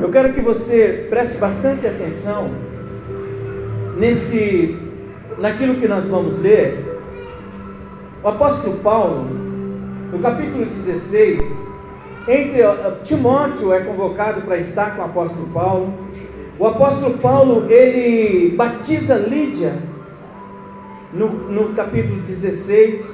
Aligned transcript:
Eu 0.00 0.08
quero 0.10 0.32
que 0.32 0.40
você 0.40 1.06
preste 1.10 1.36
bastante 1.36 1.86
atenção 1.86 2.50
nesse, 3.98 4.78
naquilo 5.38 5.74
que 5.74 5.86
nós 5.86 6.08
vamos 6.08 6.40
ler. 6.40 6.98
O 8.24 8.28
apóstolo 8.28 8.78
Paulo, 8.78 9.26
no 10.10 10.18
capítulo 10.20 10.64
16, 10.64 11.42
entre 12.26 12.62
Timóteo 13.04 13.74
é 13.74 13.80
convocado 13.80 14.40
para 14.40 14.56
estar 14.56 14.96
com 14.96 15.02
o 15.02 15.04
apóstolo 15.04 15.46
Paulo. 15.48 15.92
O 16.58 16.66
apóstolo 16.66 17.18
Paulo 17.18 17.70
ele 17.70 18.56
batiza 18.56 19.16
Lídia 19.16 19.74
no, 21.12 21.28
no 21.28 21.74
capítulo 21.74 22.22
16. 22.22 23.04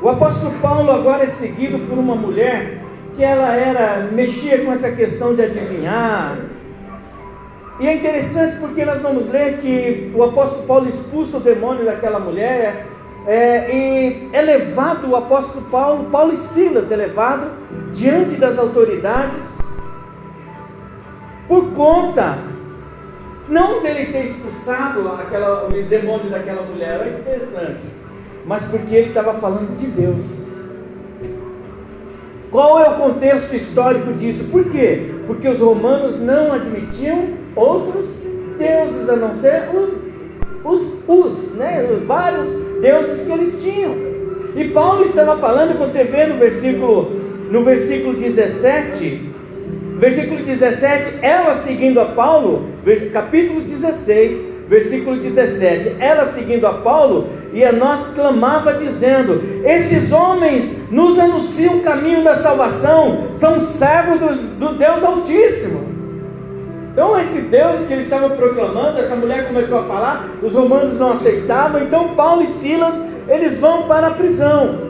O 0.00 0.08
apóstolo 0.08 0.52
Paulo 0.62 0.92
agora 0.92 1.24
é 1.24 1.28
seguido 1.28 1.80
por 1.80 1.98
uma 1.98 2.14
mulher 2.14 2.77
que 3.18 3.24
ela 3.24 3.52
era 3.52 4.08
mexia 4.12 4.64
com 4.64 4.72
essa 4.72 4.92
questão 4.92 5.34
de 5.34 5.42
adivinhar. 5.42 6.38
E 7.80 7.88
é 7.88 7.96
interessante 7.96 8.58
porque 8.60 8.84
nós 8.84 9.02
vamos 9.02 9.28
ler 9.28 9.58
que 9.58 10.12
o 10.14 10.22
apóstolo 10.22 10.62
Paulo 10.68 10.88
expulsa 10.88 11.38
o 11.38 11.40
demônio 11.40 11.84
daquela 11.84 12.20
mulher 12.20 12.86
é, 13.26 13.74
e 13.74 14.28
é 14.32 14.40
levado 14.40 15.08
o 15.10 15.16
apóstolo 15.16 15.64
Paulo, 15.64 16.08
Paulo 16.10 16.32
e 16.32 16.36
Silas 16.36 16.92
é 16.92 16.96
levado 16.96 17.50
diante 17.92 18.36
das 18.36 18.56
autoridades 18.56 19.58
por 21.48 21.72
conta 21.72 22.38
não 23.48 23.82
dele 23.82 24.12
ter 24.12 24.26
expulsado 24.26 25.08
aquela, 25.08 25.66
o 25.66 25.72
demônio 25.72 26.30
daquela 26.30 26.62
mulher, 26.62 27.00
é 27.00 27.18
interessante, 27.18 27.82
mas 28.46 28.64
porque 28.66 28.94
ele 28.94 29.08
estava 29.08 29.34
falando 29.40 29.76
de 29.76 29.88
Deus. 29.88 30.47
Qual 32.50 32.80
é 32.80 32.88
o 32.88 32.94
contexto 32.94 33.54
histórico 33.54 34.12
disso? 34.14 34.44
Por 34.50 34.64
quê? 34.70 35.14
Porque 35.26 35.48
os 35.48 35.58
romanos 35.58 36.18
não 36.20 36.52
admitiam 36.52 37.28
outros 37.54 38.08
deuses 38.58 39.08
a 39.10 39.16
não 39.16 39.34
ser 39.36 39.64
os, 40.64 40.94
os 41.06 41.54
né, 41.56 41.86
vários 42.06 42.48
deuses 42.80 43.26
que 43.26 43.32
eles 43.32 43.62
tinham. 43.62 43.94
E 44.56 44.64
Paulo 44.68 45.04
estava 45.04 45.38
falando, 45.38 45.78
você 45.78 46.04
vê 46.04 46.26
no 46.26 46.36
versículo, 46.36 47.12
no 47.50 47.62
versículo 47.64 48.14
17, 48.14 49.30
versículo 49.98 50.42
17, 50.42 51.18
ela 51.20 51.58
seguindo 51.58 52.00
a 52.00 52.06
Paulo, 52.06 52.66
capítulo 53.12 53.60
16, 53.60 54.47
versículo 54.68 55.16
17, 55.16 55.96
ela 55.98 56.32
seguindo 56.32 56.66
a 56.66 56.74
Paulo, 56.74 57.28
e 57.52 57.64
a 57.64 57.72
nós 57.72 58.08
clamava 58.14 58.74
dizendo: 58.74 59.42
Estes 59.64 60.12
homens 60.12 60.90
nos 60.90 61.18
anunciam 61.18 61.78
o 61.78 61.82
caminho 61.82 62.22
da 62.22 62.36
salvação, 62.36 63.28
são 63.34 63.60
servos 63.62 64.20
do, 64.20 64.34
do 64.58 64.78
Deus 64.78 65.02
Altíssimo. 65.02 65.88
Então, 66.92 67.18
esse 67.18 67.42
Deus 67.42 67.86
que 67.86 67.92
eles 67.92 68.06
estavam 68.06 68.30
proclamando, 68.30 68.98
essa 68.98 69.14
mulher 69.14 69.46
começou 69.46 69.78
a 69.78 69.84
falar, 69.84 70.30
os 70.42 70.52
romanos 70.52 70.98
não 70.98 71.12
aceitavam, 71.12 71.82
então 71.84 72.14
Paulo 72.16 72.42
e 72.42 72.48
Silas, 72.48 72.94
eles 73.28 73.58
vão 73.58 73.84
para 73.84 74.08
a 74.08 74.10
prisão. 74.10 74.88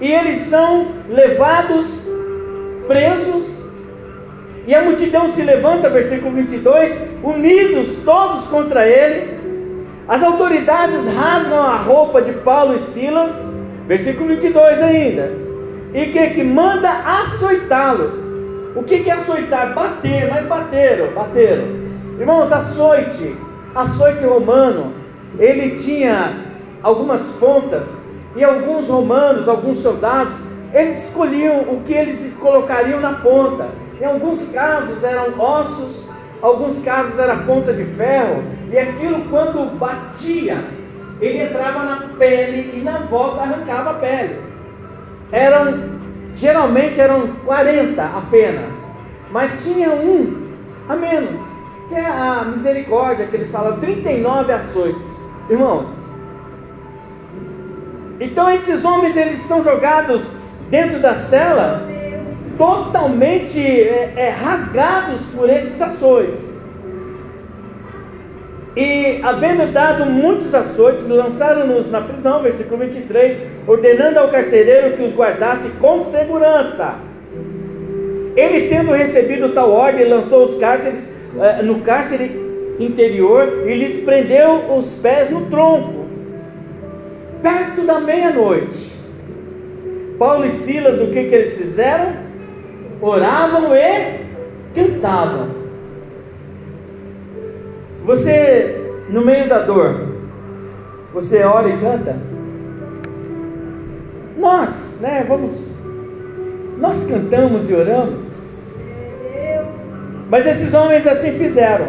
E 0.00 0.10
eles 0.10 0.42
são 0.42 0.86
levados 1.08 2.06
presos, 2.86 3.46
e 4.66 4.74
a 4.74 4.82
multidão 4.82 5.32
se 5.32 5.42
levanta, 5.42 5.90
versículo 5.90 6.34
22, 6.36 6.96
unidos 7.22 7.96
todos 8.04 8.46
contra 8.46 8.86
ele. 8.86 9.40
As 10.06 10.22
autoridades 10.22 11.06
rasgam 11.14 11.62
a 11.62 11.76
roupa 11.76 12.22
de 12.22 12.32
Paulo 12.34 12.76
e 12.76 12.80
Silas, 12.80 13.34
versículo 13.86 14.28
22 14.28 14.82
ainda, 14.82 15.32
e 15.92 16.06
que, 16.06 16.30
que 16.30 16.44
manda 16.44 16.88
açoitá-los. 16.90 18.12
O 18.74 18.82
que, 18.84 19.00
que 19.00 19.10
é 19.10 19.14
açoitar? 19.14 19.74
Bater, 19.74 20.30
mas 20.30 20.46
bateram, 20.46 21.08
bateram. 21.12 21.64
Irmãos, 22.18 22.52
açoite, 22.52 23.36
açoite 23.74 24.24
romano, 24.24 24.92
ele 25.38 25.78
tinha 25.78 26.36
algumas 26.82 27.32
pontas, 27.32 27.86
e 28.34 28.42
alguns 28.42 28.88
romanos, 28.88 29.48
alguns 29.48 29.80
soldados, 29.80 30.34
eles 30.72 31.06
escolhiam 31.06 31.60
o 31.62 31.82
que 31.84 31.92
eles 31.92 32.32
colocariam 32.38 33.00
na 33.00 33.14
ponta. 33.14 33.68
Em 34.02 34.04
alguns 34.04 34.50
casos 34.50 35.04
eram 35.04 35.40
ossos, 35.40 36.10
alguns 36.42 36.82
casos 36.82 37.16
era 37.20 37.36
ponta 37.36 37.72
de 37.72 37.84
ferro, 37.84 38.42
e 38.72 38.76
aquilo 38.76 39.26
quando 39.30 39.78
batia, 39.78 40.56
ele 41.20 41.44
entrava 41.44 41.84
na 41.84 42.08
pele 42.18 42.76
e 42.76 42.82
na 42.82 42.98
volta 42.98 43.42
arrancava 43.42 43.90
a 43.90 43.94
pele. 43.94 44.40
Eram, 45.30 46.00
geralmente 46.34 47.00
eram 47.00 47.28
40 47.44 48.02
apenas, 48.02 48.72
mas 49.30 49.62
tinha 49.62 49.90
um 49.90 50.48
a 50.88 50.96
menos, 50.96 51.40
que 51.88 51.94
é 51.94 52.04
a 52.04 52.44
misericórdia 52.52 53.28
que 53.28 53.36
eles 53.36 53.52
falam, 53.52 53.78
39 53.78 54.52
açoites. 54.52 55.06
Irmãos, 55.48 55.86
então 58.18 58.50
esses 58.50 58.84
homens 58.84 59.16
eles 59.16 59.38
são 59.42 59.62
jogados 59.62 60.24
dentro 60.70 60.98
da 60.98 61.14
cela, 61.14 61.91
totalmente 62.56 63.60
é, 63.60 64.12
é, 64.16 64.28
rasgados 64.30 65.22
por 65.34 65.48
esses 65.48 65.80
açoites. 65.80 66.52
E, 68.74 69.20
havendo 69.22 69.70
dado 69.70 70.06
muitos 70.06 70.54
açoites, 70.54 71.06
lançaram-nos 71.08 71.90
na 71.90 72.00
prisão, 72.00 72.42
versículo 72.42 72.78
23, 72.78 73.36
ordenando 73.66 74.18
ao 74.18 74.28
carcereiro 74.28 74.96
que 74.96 75.02
os 75.02 75.14
guardasse 75.14 75.68
com 75.72 76.04
segurança. 76.04 76.94
Ele, 78.34 78.68
tendo 78.68 78.92
recebido 78.92 79.50
tal 79.50 79.70
ordem, 79.70 80.08
lançou 80.08 80.46
os 80.46 80.58
cárceres 80.58 81.04
uh, 81.34 81.62
no 81.62 81.80
cárcere 81.80 82.40
interior 82.80 83.68
e 83.68 83.74
lhes 83.74 84.04
prendeu 84.04 84.74
os 84.74 84.94
pés 84.94 85.30
no 85.30 85.46
tronco, 85.46 86.06
perto 87.42 87.82
da 87.82 88.00
meia-noite. 88.00 88.90
Paulo 90.18 90.46
e 90.46 90.50
Silas, 90.50 90.98
o 91.00 91.08
que, 91.08 91.24
que 91.24 91.34
eles 91.34 91.58
fizeram? 91.58 92.21
Oravam 93.02 93.74
e 93.74 94.20
cantavam. 94.76 95.48
Você, 98.04 98.80
no 99.08 99.24
meio 99.24 99.48
da 99.48 99.58
dor, 99.58 100.06
você 101.12 101.42
ora 101.42 101.68
e 101.68 101.80
canta? 101.80 102.16
Nós, 104.38 104.70
né, 105.00 105.24
vamos, 105.26 105.76
nós 106.78 107.04
cantamos 107.04 107.68
e 107.68 107.74
oramos. 107.74 108.20
Mas 110.30 110.46
esses 110.46 110.72
homens 110.72 111.04
assim 111.04 111.32
fizeram. 111.32 111.86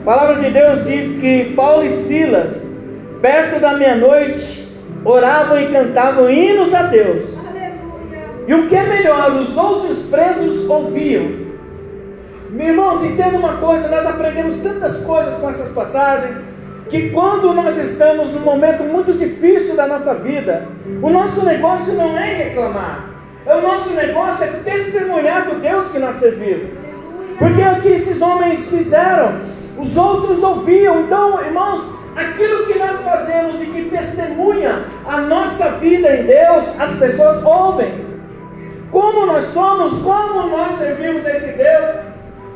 A 0.00 0.04
palavra 0.06 0.42
de 0.42 0.50
Deus 0.50 0.84
diz 0.86 1.20
que 1.20 1.52
Paulo 1.54 1.84
e 1.84 1.90
Silas, 1.90 2.66
perto 3.20 3.60
da 3.60 3.74
meia-noite, 3.74 4.66
oravam 5.04 5.60
e 5.60 5.70
cantavam 5.70 6.30
hinos 6.30 6.72
a 6.74 6.82
Deus. 6.84 7.35
E 8.46 8.54
o 8.54 8.68
que 8.68 8.76
é 8.76 8.82
melhor, 8.84 9.32
os 9.40 9.56
outros 9.56 9.98
presos 10.04 10.68
ouviam. 10.70 11.46
Meus 12.50 12.70
irmãos, 12.70 13.04
entenda 13.04 13.36
uma 13.36 13.56
coisa: 13.56 13.88
nós 13.88 14.06
aprendemos 14.06 14.58
tantas 14.60 14.98
coisas 14.98 15.36
com 15.38 15.50
essas 15.50 15.72
passagens, 15.72 16.36
que 16.88 17.10
quando 17.10 17.52
nós 17.52 17.76
estamos 17.76 18.32
num 18.32 18.40
momento 18.40 18.84
muito 18.84 19.14
difícil 19.14 19.74
da 19.74 19.88
nossa 19.88 20.14
vida, 20.14 20.68
o 21.02 21.10
nosso 21.10 21.44
negócio 21.44 21.92
não 21.94 22.16
é 22.16 22.34
reclamar, 22.44 23.10
o 23.46 23.60
nosso 23.60 23.90
negócio 23.90 24.44
é 24.44 24.48
testemunhar 24.64 25.48
do 25.48 25.60
Deus 25.60 25.90
que 25.90 25.98
nós 25.98 26.16
servimos. 26.16 26.70
Porque 27.40 27.60
é 27.60 27.72
o 27.72 27.80
que 27.82 27.88
esses 27.88 28.22
homens 28.22 28.70
fizeram, 28.70 29.40
os 29.76 29.96
outros 29.96 30.40
ouviam. 30.42 31.00
Então, 31.00 31.42
irmãos, 31.44 31.82
aquilo 32.14 32.64
que 32.64 32.78
nós 32.78 33.02
fazemos 33.02 33.60
e 33.60 33.66
que 33.66 33.90
testemunha 33.90 34.84
a 35.04 35.20
nossa 35.20 35.70
vida 35.72 36.16
em 36.16 36.26
Deus, 36.26 36.80
as 36.80 36.96
pessoas 36.96 37.42
ouvem 37.42 38.05
como 38.90 39.26
nós 39.26 39.46
somos, 39.46 40.00
como 40.00 40.48
nós 40.48 40.72
servimos 40.72 41.26
a 41.26 41.36
esse 41.36 41.52
Deus, 41.52 41.96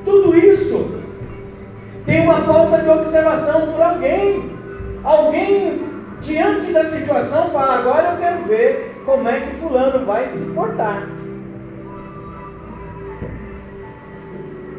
tudo 0.04 0.36
isso 0.36 1.00
tem 2.06 2.22
uma 2.22 2.40
pauta 2.42 2.78
de 2.78 2.88
observação 2.88 3.72
por 3.72 3.80
alguém. 3.80 4.50
Alguém, 5.02 5.82
diante 6.20 6.72
da 6.72 6.84
situação, 6.84 7.50
fala: 7.50 7.78
agora 7.78 8.12
eu 8.12 8.18
quero 8.18 8.44
ver 8.44 9.02
como 9.04 9.28
é 9.28 9.40
que 9.40 9.56
Fulano 9.56 10.04
vai 10.04 10.28
se 10.28 10.38
portar. 10.54 11.08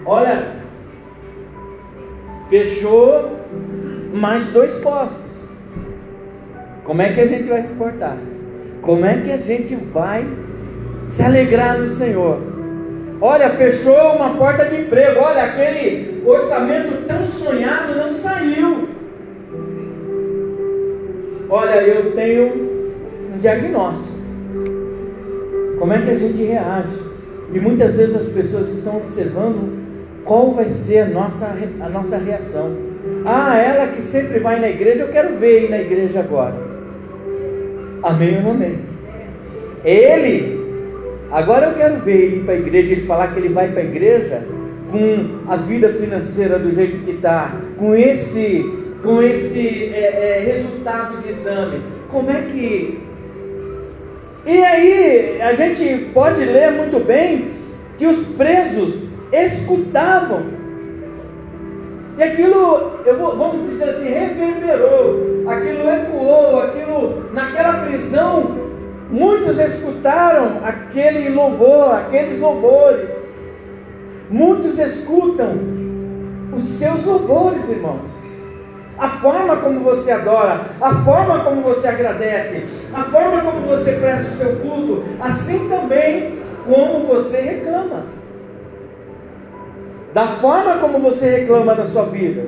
Olha, 0.06 0.56
fechou 2.50 3.38
mais 4.14 4.52
dois 4.52 4.76
postos. 4.80 5.20
Como 6.84 7.02
é 7.02 7.14
que 7.14 7.22
a 7.22 7.28
gente 7.28 7.48
vai 7.48 7.64
se 7.64 7.74
portar? 7.76 8.18
Como 8.82 9.06
é 9.06 9.22
que 9.22 9.32
a 9.32 9.38
gente 9.38 9.76
vai 9.76 10.26
se 11.12 11.22
alegrar 11.22 11.80
no 11.80 11.90
Senhor. 11.90 12.40
Olha, 13.22 13.52
fechou 13.52 14.16
uma 14.16 14.36
porta 14.36 14.66
de 14.66 14.82
emprego. 14.82 15.20
Olha, 15.20 15.44
aquele 15.44 16.22
orçamento 16.26 17.06
tão 17.08 17.26
sonhado 17.28 17.96
não 17.96 18.12
saiu. 18.12 18.90
Olha, 21.50 21.82
eu 21.82 22.14
tenho 22.14 22.46
um 23.34 23.38
diagnóstico. 23.38 24.20
Como 25.78 25.94
é 25.94 26.02
que 26.02 26.12
a 26.12 26.18
gente 26.18 26.44
reage? 26.44 26.98
E 27.54 27.60
muitas 27.60 27.98
vezes 27.98 28.16
as 28.16 28.30
pessoas 28.30 28.70
estão 28.70 28.98
observando 28.98 29.82
qual 30.24 30.52
vai 30.52 30.70
ser 30.70 31.00
a 31.00 31.06
nossa, 31.06 31.58
a 31.82 31.90
nossa 31.90 32.18
reação? 32.18 32.72
Ah, 33.26 33.58
ela 33.58 33.88
que 33.88 34.02
sempre 34.02 34.40
vai 34.40 34.60
na 34.60 34.70
igreja, 34.70 35.02
eu 35.02 35.12
quero 35.12 35.38
ver 35.38 35.66
ir 35.66 35.70
na 35.70 35.82
igreja 35.82 36.20
agora. 36.20 36.56
Amém 38.04 38.38
ou 38.38 38.44
não 38.44 38.52
amém? 38.52 38.80
Ele, 39.84 40.61
agora 41.32 41.68
eu 41.68 41.74
quero 41.76 42.02
ver 42.02 42.16
ele 42.16 42.36
ir 42.38 42.44
para 42.44 42.54
a 42.54 42.58
igreja, 42.58 42.92
ele 42.92 43.08
falar 43.08 43.34
que 43.34 43.40
ele 43.40 43.50
vai 43.50 43.70
para 43.70 43.82
a 43.82 43.86
igreja 43.86 44.44
com 44.92 45.52
a 45.52 45.56
vida 45.56 45.90
financeira 45.94 46.60
do 46.60 46.74
jeito 46.74 47.04
que 47.06 47.12
está, 47.12 47.56
com 47.78 47.96
esse, 47.96 48.66
com 49.02 49.22
esse 49.24 49.92
é, 49.94 50.44
é, 50.44 50.54
resultado 50.54 51.22
de 51.22 51.30
exame. 51.30 51.82
Como 52.10 52.30
é 52.30 52.42
que. 52.42 53.00
E 54.46 54.64
aí, 54.64 55.42
a 55.42 55.54
gente 55.54 56.10
pode 56.14 56.44
ler 56.44 56.72
muito 56.72 57.00
bem 57.06 57.52
que 57.98 58.06
os 58.06 58.26
presos 58.36 59.04
escutavam. 59.32 60.42
E 62.18 62.24
aquilo, 62.24 63.00
eu 63.06 63.18
vou, 63.18 63.38
vamos 63.38 63.70
dizer 63.70 63.86
assim, 63.86 64.10
reverberou, 64.10 65.46
aquilo 65.48 65.90
ecoou, 65.90 66.60
aquilo, 66.60 67.32
naquela 67.34 67.86
prisão, 67.86 68.61
muitos 69.12 69.60
escutaram 69.60 70.62
aquele 70.64 71.30
louvor, 71.30 71.94
aqueles 71.96 72.40
louvores. 72.40 73.10
Muitos 74.30 74.80
escutam 74.80 75.60
os 76.56 76.64
seus 76.64 77.06
louvores, 77.06 77.70
irmãos. 77.70 78.10
A 78.98 79.10
forma 79.10 79.58
como 79.58 79.82
você 79.82 80.12
adora, 80.12 80.68
a 80.80 80.96
forma 81.04 81.44
como 81.44 81.62
você 81.62 81.88
agradece, 81.88 82.66
a 82.94 83.04
forma 83.04 83.42
como 83.42 83.62
você 83.68 83.94
presta 83.94 84.32
o 84.32 84.36
seu 84.36 84.56
culto, 84.58 85.04
assim 85.20 85.68
também 85.68 86.40
como 86.66 87.08
você 87.08 87.38
reclama 87.42 88.22
da 90.14 90.28
forma 90.28 90.78
como 90.80 91.00
você 91.00 91.38
reclama 91.38 91.74
da 91.74 91.86
sua 91.86 92.04
vida. 92.04 92.46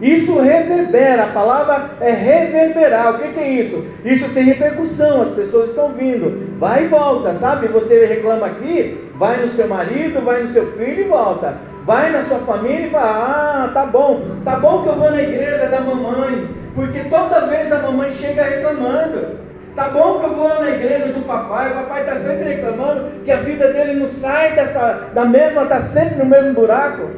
Isso 0.00 0.38
reverbera, 0.38 1.24
a 1.24 1.28
palavra 1.28 1.90
é 2.00 2.10
reverberar. 2.12 3.14
O 3.14 3.18
que, 3.18 3.32
que, 3.32 3.40
é 3.40 3.48
isso? 3.48 3.84
Isso 4.04 4.28
tem 4.28 4.44
repercussão, 4.44 5.22
as 5.22 5.30
pessoas 5.30 5.70
estão 5.70 5.88
vindo, 5.88 6.56
vai 6.58 6.84
e 6.84 6.88
volta, 6.88 7.34
sabe? 7.34 7.66
Você 7.68 8.06
reclama 8.06 8.46
aqui, 8.46 9.10
vai 9.16 9.42
no 9.42 9.48
seu 9.48 9.66
marido, 9.66 10.24
vai 10.24 10.44
no 10.44 10.50
seu 10.50 10.72
filho 10.72 11.00
e 11.00 11.08
volta. 11.08 11.54
Vai 11.84 12.12
na 12.12 12.22
sua 12.22 12.38
família 12.40 12.86
e 12.86 12.90
fala: 12.90 13.64
Ah, 13.64 13.70
tá 13.72 13.86
bom, 13.86 14.20
tá 14.44 14.56
bom 14.56 14.82
que 14.82 14.88
eu 14.90 14.96
vou 14.96 15.10
na 15.10 15.22
igreja 15.22 15.66
da 15.68 15.80
mamãe, 15.80 16.48
porque 16.74 17.00
toda 17.04 17.46
vez 17.46 17.72
a 17.72 17.78
mamãe 17.78 18.10
chega 18.10 18.44
reclamando. 18.44 19.48
Tá 19.74 19.88
bom 19.88 20.18
que 20.18 20.26
eu 20.26 20.34
vou 20.34 20.48
na 20.48 20.70
igreja 20.70 21.06
do 21.06 21.24
papai, 21.24 21.70
o 21.70 21.74
papai 21.74 22.00
está 22.00 22.16
sempre 22.16 22.48
reclamando 22.48 23.22
que 23.24 23.30
a 23.30 23.36
vida 23.36 23.72
dele 23.72 24.00
não 24.00 24.08
sai 24.08 24.54
dessa, 24.54 25.08
da 25.14 25.24
mesma, 25.24 25.62
está 25.62 25.80
sempre 25.80 26.18
no 26.18 26.26
mesmo 26.26 26.52
buraco. 26.52 27.08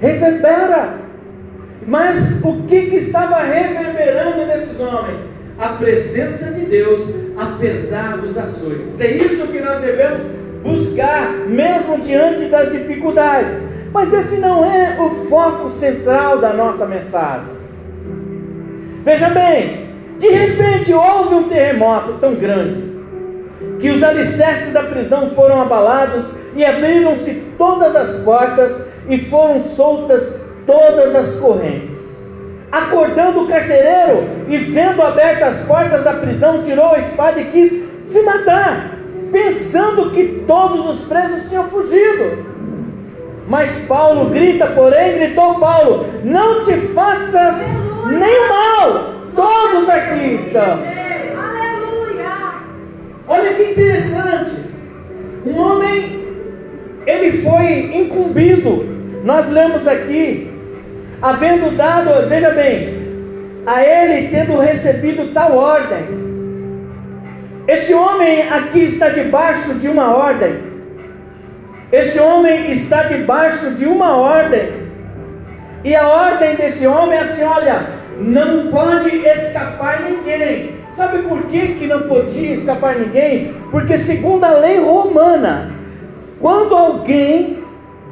Reverbera. 0.00 1.07
Mas 1.88 2.38
o 2.44 2.64
que, 2.64 2.82
que 2.90 2.96
estava 2.96 3.40
reverberando 3.40 4.44
nesses 4.44 4.78
homens? 4.78 5.18
A 5.58 5.68
presença 5.68 6.52
de 6.52 6.66
Deus, 6.66 7.00
apesar 7.34 8.18
dos 8.18 8.36
açoites. 8.36 9.00
É 9.00 9.10
isso 9.10 9.46
que 9.46 9.58
nós 9.58 9.80
devemos 9.80 10.22
buscar, 10.62 11.30
mesmo 11.48 11.98
diante 12.00 12.44
das 12.50 12.72
dificuldades. 12.72 13.62
Mas 13.90 14.12
esse 14.12 14.36
não 14.36 14.66
é 14.70 15.00
o 15.00 15.30
foco 15.30 15.70
central 15.70 16.38
da 16.42 16.52
nossa 16.52 16.84
mensagem. 16.84 17.56
Veja 19.02 19.30
bem, 19.30 19.86
de 20.18 20.28
repente 20.28 20.92
houve 20.92 21.36
um 21.36 21.48
terremoto 21.48 22.18
tão 22.20 22.34
grande 22.34 22.86
que 23.80 23.88
os 23.88 24.02
alicerces 24.02 24.74
da 24.74 24.82
prisão 24.82 25.30
foram 25.30 25.62
abalados 25.62 26.26
e 26.54 26.62
abriram-se 26.66 27.32
todas 27.56 27.96
as 27.96 28.18
portas 28.18 28.78
e 29.08 29.16
foram 29.22 29.64
soltas 29.64 30.47
todas 30.68 31.16
as 31.16 31.34
correntes. 31.36 31.96
Acordando 32.70 33.44
o 33.44 33.48
carcereiro 33.48 34.24
e 34.46 34.58
vendo 34.58 35.02
abertas 35.02 35.56
as 35.56 35.66
portas 35.66 36.04
da 36.04 36.12
prisão, 36.12 36.62
tirou 36.62 36.90
a 36.90 36.98
espada 36.98 37.40
e 37.40 37.46
quis 37.46 37.72
se 38.04 38.22
matar, 38.22 38.90
pensando 39.32 40.10
que 40.10 40.44
todos 40.46 40.86
os 40.86 41.08
presos 41.08 41.48
tinham 41.48 41.64
fugido. 41.64 42.44
Mas 43.48 43.70
Paulo 43.86 44.28
grita, 44.28 44.66
porém, 44.66 45.14
gritou 45.14 45.58
Paulo: 45.58 46.06
Não 46.22 46.66
te 46.66 46.74
faças 46.88 47.56
nem 48.06 48.48
mal, 48.48 49.18
Todos 49.34 49.88
aqui 49.88 50.34
estão. 50.34 50.82
Aleluia! 51.38 52.54
Olha 53.28 53.54
que 53.54 53.70
interessante. 53.70 54.52
Um 55.46 55.56
homem, 55.58 56.24
ele 57.06 57.40
foi 57.42 57.96
incumbido. 57.96 58.84
Nós 59.22 59.48
lemos 59.48 59.86
aqui, 59.86 60.50
havendo 61.20 61.76
dado, 61.76 62.28
veja 62.28 62.50
bem, 62.50 62.96
a 63.66 63.84
ele 63.84 64.28
tendo 64.28 64.58
recebido 64.58 65.32
tal 65.32 65.56
ordem. 65.56 66.28
Esse 67.66 67.92
homem 67.92 68.48
aqui 68.48 68.84
está 68.84 69.10
debaixo 69.10 69.74
de 69.74 69.88
uma 69.88 70.14
ordem. 70.14 70.56
Esse 71.92 72.18
homem 72.18 72.72
está 72.72 73.02
debaixo 73.04 73.72
de 73.72 73.84
uma 73.86 74.16
ordem. 74.16 74.88
E 75.84 75.94
a 75.94 76.06
ordem 76.08 76.54
desse 76.54 76.86
homem 76.86 77.18
é 77.18 77.20
assim: 77.20 77.42
olha, 77.42 77.82
não 78.18 78.68
pode 78.68 79.14
escapar 79.16 80.02
ninguém. 80.02 80.78
Sabe 80.92 81.18
por 81.22 81.42
que, 81.44 81.74
que 81.74 81.86
não 81.86 82.02
podia 82.02 82.54
escapar 82.54 82.96
ninguém? 82.96 83.54
Porque, 83.70 83.98
segundo 83.98 84.44
a 84.44 84.50
lei 84.50 84.80
romana, 84.80 85.70
quando 86.40 86.74
alguém 86.74 87.62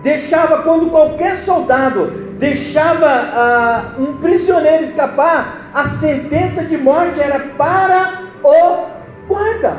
deixava, 0.03 0.63
quando 0.63 0.91
qualquer 0.91 1.39
soldado 1.39 2.26
deixava 2.39 3.07
ah, 3.07 3.95
um 3.99 4.19
prisioneiro 4.19 4.85
escapar, 4.85 5.71
a 5.73 5.89
sentença 5.91 6.63
de 6.63 6.77
morte 6.77 7.21
era 7.21 7.39
para 7.57 8.23
o 8.43 8.87
guarda, 9.27 9.77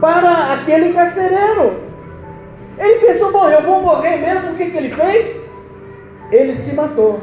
para 0.00 0.54
aquele 0.54 0.92
carcereiro. 0.92 1.82
Ele 2.78 3.06
pensou: 3.06 3.32
bom, 3.32 3.48
eu 3.48 3.62
vou 3.62 3.82
morrer 3.82 4.16
mesmo. 4.16 4.52
O 4.52 4.56
que, 4.56 4.70
que 4.70 4.76
ele 4.76 4.90
fez? 4.90 5.48
Ele 6.30 6.56
se 6.56 6.74
matou. 6.74 7.20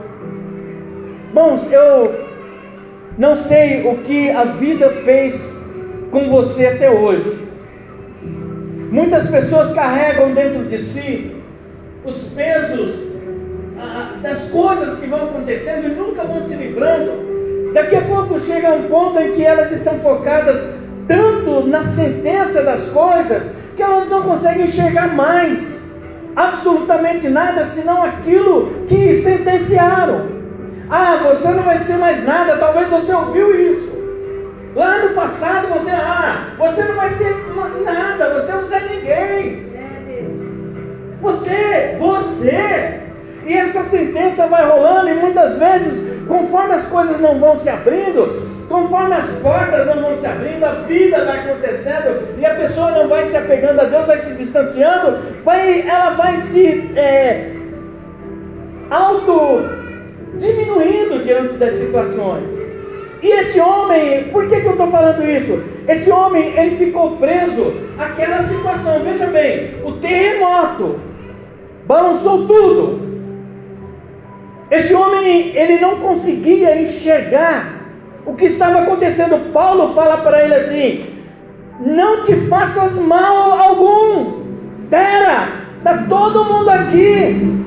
Bons, 1.33 1.71
eu 1.71 2.27
não 3.17 3.35
sei 3.37 3.87
o 3.87 3.97
que 3.99 4.29
a 4.29 4.43
vida 4.43 4.89
fez 5.03 5.59
com 6.11 6.29
você 6.29 6.67
até 6.67 6.89
hoje. 6.89 7.49
Muitas 8.91 9.29
pessoas 9.29 9.73
carregam 9.73 10.33
dentro 10.33 10.65
de 10.65 10.79
si 10.79 11.35
os 12.03 12.23
pesos 12.29 13.10
ah, 13.81 14.13
das 14.21 14.43
coisas 14.50 15.00
que 15.00 15.07
vão 15.07 15.23
acontecendo 15.23 15.88
e 15.88 15.95
nunca 15.95 16.23
vão 16.23 16.47
se 16.47 16.53
livrando. 16.53 17.71
Daqui 17.73 17.95
a 17.95 18.01
pouco 18.01 18.39
chega 18.39 18.71
um 18.71 18.83
ponto 18.83 19.19
em 19.19 19.31
que 19.31 19.43
elas 19.43 19.71
estão 19.71 19.97
focadas 20.00 20.61
tanto 21.07 21.67
na 21.67 21.83
sentença 21.83 22.61
das 22.61 22.88
coisas 22.89 23.43
que 23.75 23.81
elas 23.81 24.07
não 24.09 24.21
conseguem 24.21 24.65
enxergar 24.65 25.15
mais 25.15 25.81
absolutamente 26.35 27.27
nada 27.27 27.65
senão 27.65 28.03
aquilo 28.03 28.85
que 28.88 29.21
sentenciaram. 29.21 30.29
Ah, 30.89 31.17
você 31.23 31.50
não 31.50 31.63
vai 31.63 31.79
ser 31.79 31.95
mais 31.95 32.23
nada, 32.23 32.57
talvez 32.57 32.89
você 32.89 33.13
ouviu 33.13 33.71
isso. 33.71 33.91
Lá 34.75 35.00
no 35.00 35.09
passado 35.15 35.67
você, 35.69 35.91
ah, 35.91 36.53
você 36.57 36.83
não 36.83 36.95
vai 36.95 37.09
ser 37.09 37.35
nada, 37.83 38.33
você 38.33 38.51
não 38.51 38.77
é 38.77 38.95
ninguém. 38.95 39.71
Você, 41.21 41.95
você. 42.00 43.11
E 43.45 43.53
essa 43.53 43.83
sentença 43.83 44.48
vai 44.48 44.67
rolando 44.69 45.10
e 45.10 45.15
muitas 45.15 45.57
vezes, 45.57 46.25
conforme 46.27 46.75
as 46.75 46.86
coisas 46.88 47.19
não 47.19 47.39
vão 47.39 47.57
se 47.57 47.69
abrindo, 47.69 48.48
conforme 48.69 49.15
as 49.15 49.29
portas 49.38 49.86
não 49.88 50.01
vão 50.01 50.15
se 50.15 50.25
abrindo, 50.25 50.63
a 50.63 50.74
vida 50.83 51.25
vai 51.25 51.39
acontecendo 51.39 52.39
e 52.39 52.45
a 52.45 52.55
pessoa 52.55 52.91
não 52.91 53.07
vai 53.07 53.25
se 53.25 53.36
apegando 53.36 53.81
a 53.81 53.86
Deus, 53.86 54.07
vai 54.07 54.17
se 54.19 54.33
distanciando, 54.36 55.17
vai, 55.43 55.88
ela 55.88 56.12
vai 56.12 56.38
se 56.38 56.91
é, 56.95 57.51
auto 58.89 59.63
diminuindo 60.38 61.24
diante 61.24 61.55
das 61.55 61.74
situações. 61.74 62.62
E 63.21 63.27
esse 63.27 63.60
homem, 63.60 64.24
por 64.31 64.48
que, 64.48 64.62
que 64.62 64.65
eu 64.65 64.71
estou 64.71 64.89
falando 64.89 65.24
isso? 65.24 65.62
Esse 65.88 66.10
homem, 66.10 66.57
ele 66.57 66.75
ficou 66.77 67.17
preso 67.17 67.74
àquela 67.98 68.43
situação. 68.43 69.00
Veja 69.03 69.27
bem, 69.27 69.75
o 69.86 69.91
terremoto 69.93 71.00
balançou 71.86 72.48
tudo. 72.48 73.11
Esse 74.71 74.93
homem, 74.93 75.53
ele 75.53 75.81
não 75.81 75.97
conseguia 75.97 76.81
enxergar 76.81 77.81
o 78.25 78.33
que 78.35 78.45
estava 78.45 78.83
acontecendo. 78.83 79.51
Paulo 79.51 79.93
fala 79.93 80.19
para 80.19 80.45
ele 80.45 80.55
assim: 80.55 81.05
Não 81.81 82.23
te 82.23 82.33
faças 82.47 82.95
mal 82.95 83.51
algum. 83.51 84.41
Pera, 84.89 85.47
está 85.77 86.05
todo 86.07 86.45
mundo 86.45 86.69
aqui. 86.69 87.61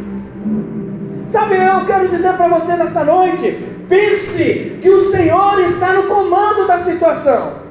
Sabe, 1.28 1.56
eu 1.56 1.84
quero 1.84 2.08
dizer 2.08 2.32
para 2.32 2.48
você 2.48 2.72
nessa 2.74 3.04
noite: 3.04 3.58
pense 3.86 4.78
que 4.80 4.88
o 4.88 5.10
Senhor 5.10 5.60
está 5.60 5.92
no 5.92 6.04
comando 6.04 6.66
da 6.66 6.80
situação. 6.80 7.64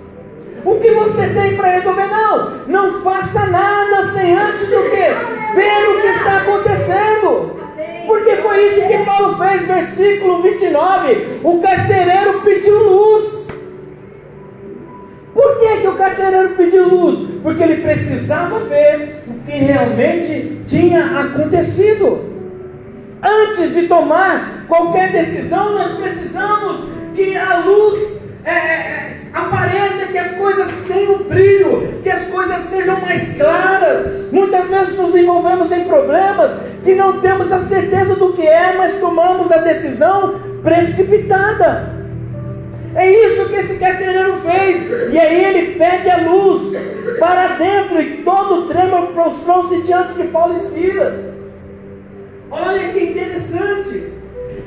O 0.64 0.76
que 0.76 0.92
você 0.92 1.28
tem 1.30 1.58
para 1.58 1.70
resolver? 1.70 2.06
Não, 2.06 2.68
não 2.68 3.02
faça 3.02 3.48
nada 3.48 4.06
sem 4.06 4.36
antes 4.36 4.68
que? 4.68 5.56
Ver 5.56 5.90
o 5.90 6.02
que 6.02 6.08
está 6.08 6.38
acontecendo. 6.38 7.63
3, 9.54 9.68
versículo 9.68 10.42
29, 10.42 11.40
o 11.44 11.60
carcereiro 11.60 12.42
pediu 12.42 12.92
luz. 12.92 13.48
Por 15.34 15.60
que, 15.60 15.78
que 15.78 15.88
o 15.88 15.96
carcereiro 15.96 16.50
pediu 16.56 16.88
luz? 16.88 17.20
Porque 17.42 17.64
ele 17.64 17.82
precisava 17.82 18.60
ver 18.62 19.24
o 19.28 19.44
que 19.46 19.58
realmente 19.58 20.62
tinha 20.68 21.20
acontecido. 21.20 22.32
Antes 23.22 23.74
de 23.74 23.88
tomar 23.88 24.66
qualquer 24.68 25.12
decisão, 25.12 25.74
nós 25.74 25.94
precisamos 25.94 26.82
que 27.16 27.36
a 27.36 27.60
luz 27.60 28.23
é, 28.46 28.52
é, 28.52 28.54
é, 28.54 29.16
apareça, 29.34 30.08
que 30.12 30.18
as 30.18 30.32
coisas 30.36 30.72
tenham 30.88 31.24
brilho, 31.24 32.00
que 32.04 32.10
as 32.10 32.28
coisas 32.28 32.62
sejam 32.64 33.00
mais 33.00 33.38
claras. 33.38 34.32
Muitas 34.32 34.70
vezes 34.70 34.98
nos 34.98 35.16
envolvemos 35.16 35.72
em 35.72 35.86
problemas 35.86 36.52
que 36.84 36.94
não 36.96 37.22
temos 37.22 37.52
a 37.52 37.62
certeza 37.62 38.16
do 38.16 38.34
que 38.34 38.46
é, 38.46 38.76
mas 38.78 39.00
tomamos 39.00 39.52
a 39.52 39.58
decisão 39.58 40.40
precipitada. 40.62 41.94
É 42.96 43.10
isso 43.10 43.50
que 43.50 43.56
esse 43.56 43.76
carcereiro 43.76 44.38
fez. 44.42 45.12
E 45.12 45.18
aí 45.18 45.46
ele 45.46 45.76
pede 45.76 46.10
a 46.10 46.18
luz 46.18 46.78
para 47.18 47.56
dentro 47.56 48.00
e 48.02 48.18
todo 48.24 48.68
tremor 48.68 49.08
prostrou-se 49.14 49.82
diante 49.82 50.14
de 50.14 50.24
Paulo 50.28 50.58
e 50.58 50.60
Silas. 50.60 51.20
Olha 52.52 52.90
que 52.90 53.04
interessante. 53.04 54.13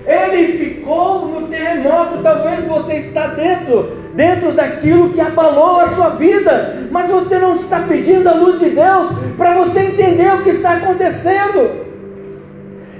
Ele 0.06 0.56
ficou 0.56 1.26
no 1.26 1.48
terremoto. 1.48 2.22
Talvez 2.22 2.64
você 2.64 2.98
está 2.98 3.28
dentro, 3.28 3.96
dentro 4.14 4.52
daquilo 4.52 5.12
que 5.12 5.20
abalou 5.20 5.80
a 5.80 5.88
sua 5.88 6.10
vida, 6.10 6.88
mas 6.90 7.10
você 7.10 7.38
não 7.38 7.56
está 7.56 7.80
pedindo 7.80 8.28
a 8.28 8.34
luz 8.34 8.60
de 8.60 8.70
Deus 8.70 9.10
para 9.36 9.54
você 9.54 9.80
entender 9.80 10.32
o 10.32 10.42
que 10.42 10.50
está 10.50 10.74
acontecendo. 10.74 11.86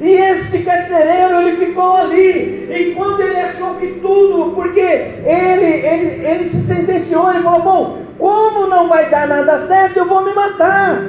E 0.00 0.10
este 0.12 0.58
carcereiro, 0.58 1.40
ele 1.40 1.56
ficou 1.56 1.96
ali, 1.96 2.68
e 2.70 2.94
quando 2.94 3.20
ele 3.22 3.40
achou 3.40 3.76
que 3.76 3.86
tudo, 4.02 4.52
porque 4.54 4.80
ele, 4.80 5.86
ele, 5.86 6.26
ele 6.26 6.44
se 6.50 6.60
sentenciou, 6.62 7.30
ele 7.30 7.42
falou: 7.42 7.62
Bom, 7.62 7.98
como 8.18 8.66
não 8.66 8.88
vai 8.88 9.08
dar 9.08 9.26
nada 9.26 9.60
certo, 9.60 9.96
eu 9.96 10.06
vou 10.06 10.22
me 10.22 10.34
matar. 10.34 11.02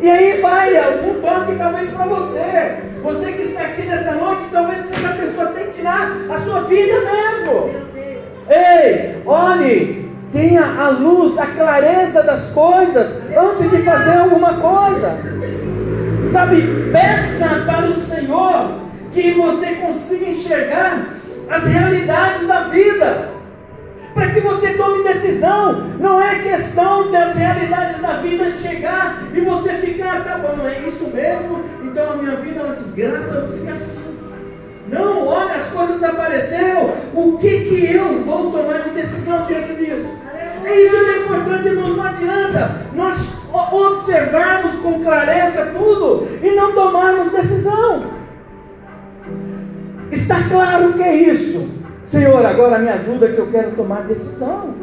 E 0.00 0.08
aí 0.08 0.40
vai 0.40 0.76
algum 0.76 1.20
toque 1.20 1.56
talvez 1.56 1.90
para 1.90 2.06
você. 2.06 2.85
Você 3.02 3.32
que 3.32 3.42
está 3.42 3.60
aqui 3.62 3.82
nesta 3.82 4.12
noite, 4.12 4.44
talvez 4.50 4.86
seja 4.86 5.08
a 5.08 5.12
pessoa 5.12 5.46
tem 5.48 5.66
que 5.66 5.72
tirar 5.72 6.12
a 6.28 6.38
sua 6.40 6.62
vida 6.62 6.94
mesmo. 7.00 7.70
Ei, 8.48 9.22
olhe, 9.24 10.10
tenha 10.32 10.64
a 10.64 10.88
luz, 10.88 11.38
a 11.38 11.46
clareza 11.46 12.22
das 12.22 12.48
coisas 12.50 13.10
antes 13.36 13.70
de 13.70 13.82
fazer 13.82 14.18
alguma 14.18 14.54
coisa. 14.54 15.18
Sabe, 16.32 16.90
peça 16.92 17.62
para 17.64 17.86
o 17.86 17.94
Senhor 17.94 18.80
que 19.12 19.32
você 19.32 19.66
consiga 19.76 20.28
enxergar 20.28 21.06
as 21.48 21.64
realidades 21.64 22.46
da 22.46 22.64
vida 22.64 23.35
para 24.16 24.30
que 24.30 24.40
você 24.40 24.70
tome 24.70 25.04
decisão. 25.04 25.84
Não 26.00 26.20
é 26.20 26.38
questão 26.38 27.12
das 27.12 27.36
realidades 27.36 28.00
da 28.00 28.14
vida 28.14 28.50
chegar 28.58 29.22
e 29.32 29.40
você 29.42 29.74
ficar, 29.74 30.24
tá 30.24 30.38
bom, 30.38 30.66
é 30.66 30.88
isso 30.88 31.04
mesmo, 31.14 31.62
então 31.84 32.12
a 32.12 32.16
minha 32.16 32.36
vida 32.36 32.60
é 32.60 32.64
uma 32.64 32.74
desgraça, 32.74 33.34
eu 33.34 33.46
vou 33.46 33.58
ficar 33.58 33.74
assim. 33.74 34.06
Não, 34.88 35.26
olha, 35.26 35.56
as 35.56 35.68
coisas 35.68 36.02
apareceram, 36.02 36.94
o 37.12 37.36
que, 37.38 37.60
que 37.60 37.92
eu 37.92 38.22
vou 38.22 38.50
tomar 38.50 38.84
de 38.84 38.90
decisão 38.90 39.44
diante 39.44 39.74
disso? 39.74 40.08
É 40.64 40.80
isso 40.80 41.04
que 41.04 41.10
é 41.10 41.18
importante, 41.18 41.68
irmãos, 41.68 41.96
não 41.96 42.04
adianta 42.04 42.86
nós 42.94 43.16
observarmos 43.72 44.76
com 44.80 45.04
clareza 45.04 45.72
tudo 45.76 46.26
e 46.42 46.50
não 46.54 46.72
tomarmos 46.72 47.32
decisão. 47.32 48.16
Está 50.10 50.42
claro 50.48 50.90
o 50.90 50.92
que 50.94 51.02
é 51.02 51.14
isso? 51.16 51.75
Senhor, 52.06 52.46
agora 52.46 52.78
me 52.78 52.88
ajuda 52.88 53.28
que 53.28 53.38
eu 53.38 53.48
quero 53.48 53.72
tomar 53.72 54.04
decisão. 54.04 54.74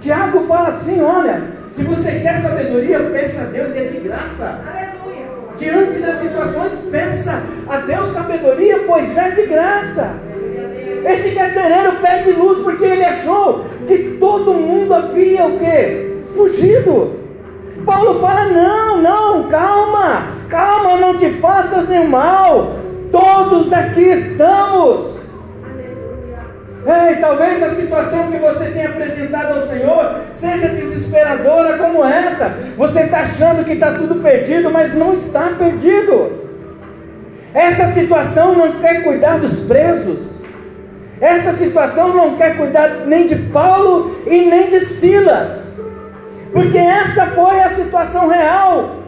Tiago 0.00 0.40
fala 0.46 0.70
assim: 0.70 1.00
olha, 1.00 1.40
se 1.70 1.84
você 1.84 2.10
quer 2.18 2.40
sabedoria, 2.40 2.98
peça 2.98 3.42
a 3.42 3.44
Deus 3.44 3.74
e 3.76 3.78
é 3.78 3.84
de 3.84 4.00
graça. 4.00 4.60
Aleluia. 4.66 5.26
Diante 5.56 5.98
das 6.00 6.16
situações, 6.18 6.72
peça 6.90 7.42
a 7.68 7.76
Deus 7.78 8.08
sabedoria, 8.08 8.80
pois 8.88 9.16
é 9.16 9.30
de 9.30 9.46
graça. 9.46 10.20
Este 11.04 11.30
carcereiro 11.30 11.92
pede 12.02 12.32
luz 12.32 12.58
porque 12.64 12.84
ele 12.84 13.04
achou 13.04 13.64
que 13.86 14.16
todo 14.18 14.52
mundo 14.52 14.94
havia 14.94 15.46
o 15.46 15.58
quê? 15.60 16.16
Fugido. 16.34 17.20
Paulo 17.86 18.18
fala: 18.20 18.46
não, 18.46 19.00
não, 19.00 19.44
calma, 19.44 20.32
calma, 20.48 20.96
não 20.96 21.16
te 21.18 21.30
faças 21.34 21.88
nenhum 21.88 22.08
mal. 22.08 22.78
Todos 23.12 23.72
aqui 23.72 24.02
estamos. 24.02 25.17
Ei, 26.86 27.16
talvez 27.16 27.62
a 27.62 27.70
situação 27.70 28.30
que 28.30 28.38
você 28.38 28.66
tenha 28.66 28.88
apresentado 28.88 29.58
ao 29.58 29.66
Senhor 29.66 30.20
seja 30.32 30.68
desesperadora 30.68 31.76
como 31.76 32.04
essa. 32.04 32.56
Você 32.76 33.00
está 33.00 33.20
achando 33.20 33.64
que 33.64 33.72
está 33.72 33.92
tudo 33.94 34.22
perdido, 34.22 34.70
mas 34.70 34.94
não 34.94 35.12
está 35.12 35.50
perdido. 35.58 36.48
Essa 37.52 37.88
situação 37.88 38.54
não 38.54 38.80
quer 38.80 39.02
cuidar 39.02 39.38
dos 39.38 39.60
presos. 39.60 40.20
Essa 41.20 41.52
situação 41.54 42.14
não 42.14 42.36
quer 42.36 42.56
cuidar 42.56 43.06
nem 43.06 43.26
de 43.26 43.36
Paulo 43.36 44.22
e 44.26 44.46
nem 44.46 44.70
de 44.70 44.84
Silas. 44.84 45.76
Porque 46.52 46.78
essa 46.78 47.26
foi 47.26 47.60
a 47.60 47.70
situação 47.70 48.28
real. 48.28 48.98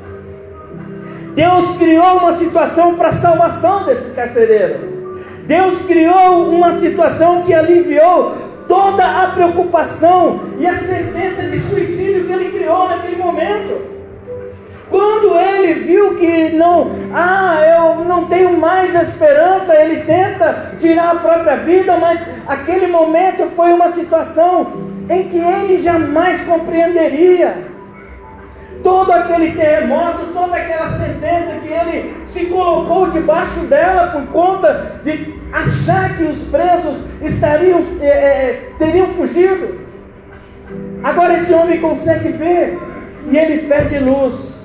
Deus 1.34 1.76
criou 1.78 2.18
uma 2.18 2.36
situação 2.36 2.96
para 2.96 3.08
a 3.08 3.12
salvação 3.12 3.84
desse 3.84 4.10
carcereiro. 4.10 4.99
Deus 5.50 5.82
criou 5.82 6.48
uma 6.48 6.76
situação 6.76 7.42
que 7.42 7.52
aliviou 7.52 8.36
toda 8.68 9.04
a 9.04 9.26
preocupação 9.34 10.38
e 10.60 10.64
a 10.64 10.76
sentença 10.76 11.42
de 11.42 11.58
suicídio 11.58 12.24
que 12.24 12.32
ele 12.32 12.56
criou 12.56 12.88
naquele 12.88 13.16
momento. 13.16 13.82
Quando 14.88 15.36
ele 15.36 15.80
viu 15.80 16.14
que 16.14 16.50
não, 16.50 16.92
ah, 17.12 17.58
eu 17.64 18.04
não 18.04 18.26
tenho 18.26 18.56
mais 18.60 18.94
esperança, 18.94 19.74
ele 19.74 20.04
tenta 20.04 20.76
tirar 20.78 21.16
a 21.16 21.18
própria 21.18 21.56
vida, 21.56 21.96
mas 21.96 22.20
aquele 22.46 22.86
momento 22.86 23.50
foi 23.56 23.72
uma 23.72 23.90
situação 23.90 24.68
em 25.08 25.24
que 25.30 25.36
ele 25.36 25.80
jamais 25.82 26.40
compreenderia 26.42 27.56
todo 28.82 29.12
aquele 29.12 29.52
terremoto, 29.52 30.32
toda 30.32 30.56
aquela 30.56 30.88
sentença 30.88 31.60
que 31.60 31.68
ele 31.68 32.14
se 32.28 32.46
colocou 32.46 33.10
debaixo 33.10 33.60
dela 33.60 34.08
por 34.08 34.26
conta 34.28 35.00
de 35.02 35.34
achar 35.52 36.16
que 36.16 36.24
os 36.24 36.38
presos 36.44 36.98
estariam, 37.22 37.82
é, 38.00 38.70
teriam 38.78 39.08
fugido. 39.08 39.80
Agora 41.02 41.36
esse 41.36 41.52
homem 41.52 41.80
consegue 41.80 42.30
ver 42.30 42.78
e 43.30 43.36
ele 43.36 43.68
pede 43.68 43.98
luz. 43.98 44.60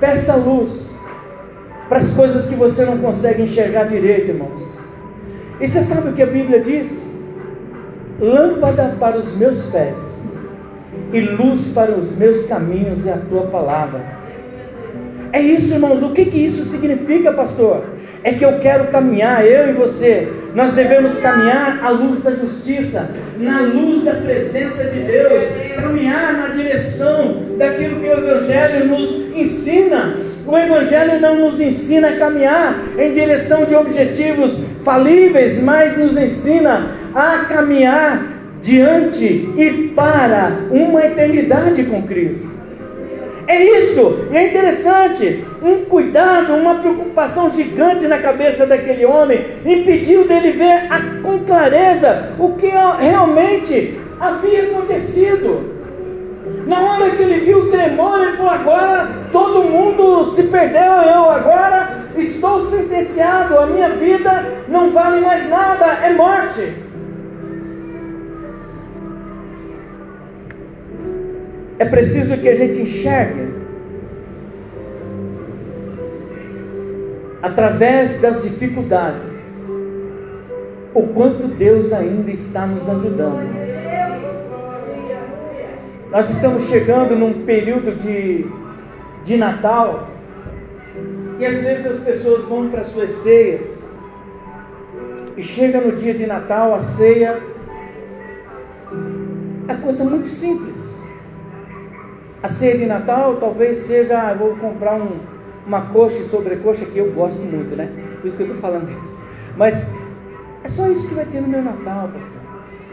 Peça 0.00 0.34
luz 0.34 0.92
para 1.88 1.98
as 1.98 2.10
coisas 2.12 2.48
que 2.48 2.54
você 2.54 2.84
não 2.84 2.98
consegue 2.98 3.42
enxergar 3.42 3.84
direito, 3.84 4.30
irmão. 4.30 4.50
E 5.60 5.68
você 5.68 5.82
sabe 5.84 6.08
o 6.08 6.12
que 6.12 6.22
a 6.22 6.26
Bíblia 6.26 6.60
diz? 6.60 6.90
Lâmpada 8.20 8.96
para 8.98 9.18
os 9.18 9.36
meus 9.36 9.64
pés 9.66 10.21
e 11.12 11.20
luz 11.20 11.66
para 11.74 11.92
os 11.92 12.16
meus 12.16 12.46
caminhos 12.46 13.06
é 13.06 13.12
a 13.12 13.18
tua 13.18 13.42
palavra. 13.42 14.22
É 15.32 15.40
isso, 15.40 15.72
irmãos. 15.72 16.02
O 16.02 16.10
que, 16.10 16.26
que 16.26 16.38
isso 16.38 16.64
significa, 16.66 17.32
pastor? 17.32 17.84
É 18.22 18.32
que 18.32 18.44
eu 18.44 18.60
quero 18.60 18.88
caminhar, 18.88 19.44
eu 19.44 19.70
e 19.70 19.72
você. 19.72 20.28
Nós 20.54 20.74
devemos 20.74 21.18
caminhar 21.18 21.80
à 21.82 21.88
luz 21.88 22.22
da 22.22 22.32
justiça, 22.32 23.10
na 23.38 23.60
luz 23.60 24.04
da 24.04 24.14
presença 24.14 24.84
de 24.84 25.00
Deus, 25.00 25.44
caminhar 25.74 26.34
na 26.34 26.48
direção 26.48 27.56
daquilo 27.58 28.00
que 28.00 28.06
o 28.06 28.12
Evangelho 28.12 28.86
nos 28.86 29.10
ensina. 29.34 30.16
O 30.46 30.56
Evangelho 30.56 31.20
não 31.20 31.36
nos 31.36 31.60
ensina 31.60 32.08
a 32.08 32.16
caminhar 32.16 32.82
em 32.98 33.12
direção 33.14 33.64
de 33.64 33.74
objetivos 33.74 34.52
falíveis, 34.84 35.62
mas 35.62 35.96
nos 35.96 36.16
ensina 36.16 36.90
a 37.14 37.46
caminhar 37.48 38.31
diante 38.62 39.50
e 39.56 39.92
para 39.94 40.52
uma 40.70 41.04
eternidade 41.04 41.84
com 41.84 42.02
Cristo. 42.02 42.52
É 43.46 43.60
isso, 43.60 44.28
e 44.30 44.36
é 44.36 44.48
interessante, 44.48 45.44
um 45.62 45.84
cuidado, 45.84 46.54
uma 46.54 46.76
preocupação 46.76 47.50
gigante 47.50 48.06
na 48.06 48.18
cabeça 48.18 48.64
daquele 48.64 49.04
homem, 49.04 49.44
impediu 49.66 50.26
dele 50.28 50.52
ver 50.52 50.86
a, 50.88 51.20
com 51.22 51.40
clareza 51.40 52.30
o 52.38 52.54
que 52.54 52.68
realmente 53.00 54.00
havia 54.20 54.62
acontecido. 54.62 55.72
Na 56.66 56.80
hora 56.80 57.10
que 57.10 57.22
ele 57.22 57.40
viu 57.40 57.64
o 57.64 57.70
tremor, 57.70 58.22
ele 58.22 58.36
falou: 58.36 58.52
agora 58.52 59.08
todo 59.32 59.64
mundo 59.64 60.32
se 60.34 60.44
perdeu, 60.44 60.80
eu 60.80 61.28
agora 61.28 62.04
estou 62.16 62.62
sentenciado, 62.62 63.58
a 63.58 63.66
minha 63.66 63.90
vida 63.90 64.44
não 64.68 64.90
vale 64.92 65.20
mais 65.20 65.48
nada, 65.48 65.86
é 66.04 66.12
morte. 66.12 66.91
É 71.82 71.84
preciso 71.84 72.36
que 72.36 72.48
a 72.48 72.54
gente 72.54 72.80
enxergue 72.80 73.52
através 77.42 78.20
das 78.20 78.40
dificuldades 78.40 79.32
o 80.94 81.08
quanto 81.08 81.48
Deus 81.48 81.92
ainda 81.92 82.30
está 82.30 82.68
nos 82.68 82.88
ajudando. 82.88 83.50
Nós 86.12 86.30
estamos 86.30 86.68
chegando 86.68 87.16
num 87.16 87.44
período 87.44 87.96
de, 87.96 88.46
de 89.24 89.36
Natal 89.36 90.08
e 91.40 91.44
às 91.44 91.64
vezes 91.64 91.84
as 91.84 91.98
pessoas 91.98 92.44
vão 92.44 92.68
para 92.68 92.84
suas 92.84 93.10
ceias 93.24 93.90
e 95.36 95.42
chega 95.42 95.80
no 95.80 95.96
dia 95.96 96.14
de 96.14 96.28
Natal, 96.28 96.76
a 96.76 96.82
ceia 96.82 97.42
é 99.66 99.74
coisa 99.74 100.04
muito 100.04 100.28
simples. 100.28 100.71
A 102.42 102.48
ceia 102.48 102.76
de 102.76 102.86
Natal 102.86 103.36
talvez 103.36 103.78
seja, 103.86 104.34
vou 104.34 104.56
comprar 104.56 104.94
um, 104.94 105.20
uma 105.64 105.82
coxa 105.92 106.16
e 106.16 106.28
sobrecoxa 106.28 106.84
que 106.86 106.98
eu 106.98 107.12
gosto 107.12 107.38
muito, 107.38 107.76
né? 107.76 107.88
Por 108.20 108.26
isso 108.26 108.36
que 108.36 108.42
eu 108.42 108.46
estou 108.48 108.60
falando 108.60 108.90
isso. 109.04 109.22
Mas 109.56 109.94
é 110.64 110.68
só 110.68 110.88
isso 110.88 111.08
que 111.08 111.14
vai 111.14 111.24
ter 111.24 111.40
no 111.40 111.46
meu 111.46 111.62
Natal, 111.62 112.08
pastor. 112.08 112.42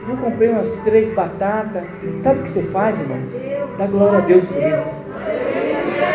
Eu 0.08 0.18
comprei 0.18 0.50
umas 0.50 0.72
três 0.84 1.14
batatas. 1.14 1.84
Sabe 2.22 2.40
o 2.40 2.44
que 2.44 2.50
você 2.50 2.64
faz, 2.64 3.00
irmãos? 3.00 3.28
Dá 3.78 3.88
glória 3.88 4.20
a 4.20 4.22
Deus 4.22 4.48
por 4.48 4.58
isso. 4.58 4.90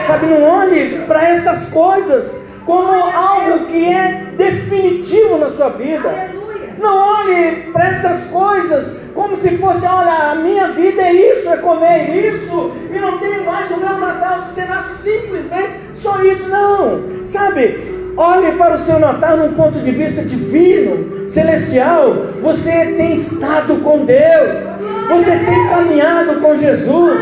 Sabe, 0.06 0.26
não 0.26 0.42
olhe 0.42 1.04
para 1.06 1.28
essas 1.28 1.68
coisas 1.70 2.40
como 2.64 2.92
algo 2.92 3.66
que 3.66 3.84
é 3.84 4.32
definitivo 4.36 5.38
na 5.38 5.50
sua 5.50 5.70
vida. 5.70 6.30
Não 6.78 6.96
olhe 6.96 7.72
para 7.72 7.88
essas 7.88 8.26
coisas 8.28 9.03
como 9.14 9.36
se 9.36 9.56
fosse, 9.58 9.86
olha, 9.86 10.32
a 10.32 10.34
minha 10.34 10.68
vida 10.72 11.02
é 11.02 11.12
isso, 11.12 11.48
é 11.48 11.56
comer 11.58 12.34
isso, 12.34 12.72
e 12.92 12.98
não 12.98 13.18
tenho 13.18 13.44
mais 13.44 13.70
o 13.70 13.76
meu 13.76 13.96
Natal, 13.96 14.42
será 14.54 14.84
simplesmente 15.02 15.72
só 15.96 16.20
isso. 16.22 16.48
Não, 16.48 17.24
sabe? 17.24 18.12
Olhe 18.16 18.52
para 18.52 18.74
o 18.74 18.80
seu 18.80 18.98
Natal 18.98 19.36
num 19.36 19.54
ponto 19.54 19.80
de 19.80 19.90
vista 19.90 20.22
divino, 20.22 21.28
celestial. 21.28 22.12
Você 22.42 22.70
tem 22.70 23.14
estado 23.14 23.76
com 23.76 24.04
Deus, 24.04 24.64
você 25.08 25.30
tem 25.30 25.68
caminhado 25.68 26.40
com 26.40 26.56
Jesus. 26.56 27.20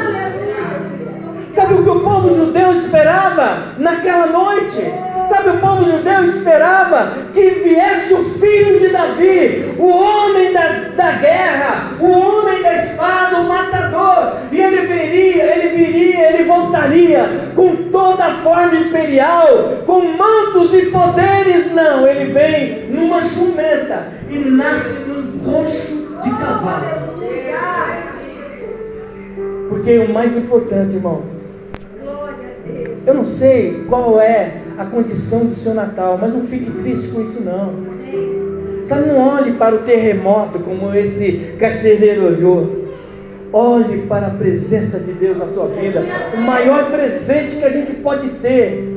Sabe 1.54 1.74
o 1.74 1.82
que 1.82 1.90
o 1.90 2.00
povo 2.00 2.34
judeu 2.34 2.72
esperava 2.72 3.74
naquela 3.78 4.26
noite? 4.26 5.11
Sabe, 5.32 5.48
o 5.48 5.60
povo 5.60 5.90
judeu 5.90 6.26
esperava 6.26 7.14
que 7.32 7.40
viesse 7.40 8.12
o 8.12 8.22
filho 8.22 8.78
de 8.78 8.88
Davi, 8.88 9.74
o 9.78 9.88
homem 9.88 10.52
das, 10.52 10.94
da 10.94 11.12
guerra, 11.12 11.92
o 11.98 12.06
homem 12.06 12.62
da 12.62 12.84
espada, 12.84 13.40
o 13.40 13.48
matador, 13.48 14.36
e 14.52 14.60
ele 14.60 14.86
viria, 14.86 15.56
ele 15.56 15.68
viria, 15.70 16.34
ele 16.34 16.44
voltaria 16.44 17.50
com 17.56 17.74
toda 17.90 18.26
a 18.26 18.34
forma 18.42 18.74
imperial, 18.78 19.46
com 19.86 20.02
mantos 20.02 20.74
e 20.74 20.90
poderes. 20.90 21.72
Não, 21.72 22.06
ele 22.06 22.30
vem 22.30 22.90
numa 22.90 23.22
jumenta 23.22 24.08
e 24.28 24.36
nasce 24.36 24.92
num 25.06 25.38
coxo 25.38 26.20
de 26.22 26.30
cavalo. 26.30 27.22
Porque 29.70 29.98
o 29.98 30.12
mais 30.12 30.36
importante, 30.36 30.96
irmãos, 30.96 31.24
eu 33.06 33.14
não 33.14 33.24
sei 33.24 33.84
qual 33.88 34.20
é 34.20 34.61
a 34.82 34.86
condição 34.86 35.46
do 35.46 35.54
seu 35.54 35.74
Natal, 35.74 36.18
mas 36.20 36.32
não 36.32 36.46
fique 36.46 36.70
triste 36.82 37.08
com 37.08 37.22
isso 37.22 37.40
não. 37.40 37.92
Sabe, 38.84 39.08
não 39.08 39.28
olhe 39.28 39.52
para 39.52 39.76
o 39.76 39.78
terremoto 39.80 40.58
como 40.58 40.92
esse 40.94 41.54
carcereiro 41.58 42.26
olhou. 42.26 42.82
Olhe 43.52 44.02
para 44.06 44.26
a 44.26 44.30
presença 44.30 44.98
de 44.98 45.12
Deus 45.12 45.38
na 45.38 45.46
sua 45.46 45.66
vida. 45.68 46.02
O 46.34 46.40
maior 46.40 46.90
presente 46.90 47.56
que 47.56 47.64
a 47.64 47.68
gente 47.68 47.92
pode 47.96 48.28
ter 48.40 48.88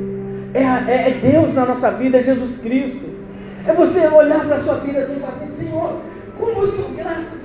é, 0.54 0.64
é, 0.64 1.10
é 1.10 1.20
Deus 1.32 1.54
na 1.54 1.66
nossa 1.66 1.92
vida, 1.92 2.18
é 2.18 2.24
Jesus 2.24 2.58
Cristo. 2.62 3.06
É 3.68 3.74
você 3.74 4.08
olhar 4.08 4.46
para 4.46 4.56
a 4.56 4.60
sua 4.60 4.76
vida 4.76 5.00
assim 5.00 5.18
e 5.18 5.20
falar 5.20 5.34
assim, 5.34 5.52
Senhor, 5.58 5.98
como 6.38 6.62
eu 6.62 6.68
sou 6.68 6.90
grato, 6.90 7.45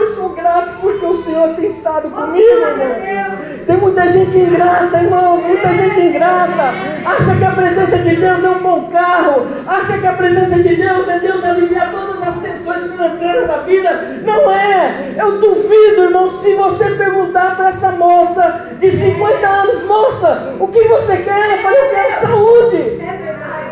eu 0.00 0.14
sou 0.14 0.30
grato 0.30 0.80
porque 0.80 1.04
o 1.04 1.22
Senhor 1.22 1.54
tem 1.54 1.66
estado 1.66 2.10
comigo, 2.10 2.42
irmão. 2.42 3.38
Tem 3.66 3.76
muita 3.76 4.10
gente 4.10 4.38
ingrata, 4.38 5.02
irmãos, 5.02 5.44
muita 5.44 5.68
gente 5.74 6.00
ingrata. 6.00 6.72
Acha 7.04 7.36
que 7.36 7.44
a 7.44 7.50
presença 7.50 7.98
de 7.98 8.16
Deus 8.16 8.44
é 8.44 8.48
um 8.48 8.62
bom 8.62 8.88
carro. 8.90 9.46
Acha 9.66 9.98
que 9.98 10.06
a 10.06 10.12
presença 10.12 10.56
de 10.56 10.76
Deus 10.76 11.08
é 11.08 11.18
Deus 11.18 11.44
aliviar 11.44 11.90
todas 11.90 12.22
as 12.22 12.38
tensões 12.38 12.90
financeiras 12.90 13.46
da 13.46 13.58
vida. 13.58 14.20
Não 14.24 14.50
é. 14.50 15.14
Eu 15.18 15.40
duvido, 15.40 16.04
irmão, 16.04 16.30
se 16.40 16.54
você 16.54 16.90
perguntar 16.90 17.56
para 17.56 17.70
essa 17.70 17.92
moça 17.92 18.68
de 18.78 18.90
50 18.90 19.46
anos, 19.46 19.84
moça, 19.84 20.54
o 20.58 20.68
que 20.68 20.82
você 20.84 21.16
quer? 21.18 21.56
Eu 21.56 21.58
falei, 21.58 21.80
eu 21.80 21.90
quero 21.90 22.20
saúde. 22.20 22.76
É 22.76 23.16
verdade, 23.16 23.70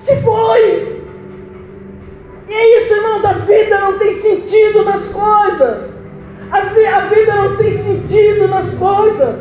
Se 0.00 0.16
foi. 0.16 0.89
Isso, 2.90 2.98
irmãos, 2.98 3.24
a 3.24 3.34
vida 3.34 3.78
não 3.78 3.98
tem 4.00 4.20
sentido 4.20 4.84
nas 4.84 5.02
coisas. 5.10 5.90
A 6.50 7.00
vida 7.02 7.34
não 7.36 7.56
tem 7.56 7.78
sentido 7.78 8.48
nas 8.48 8.74
coisas. 8.74 9.36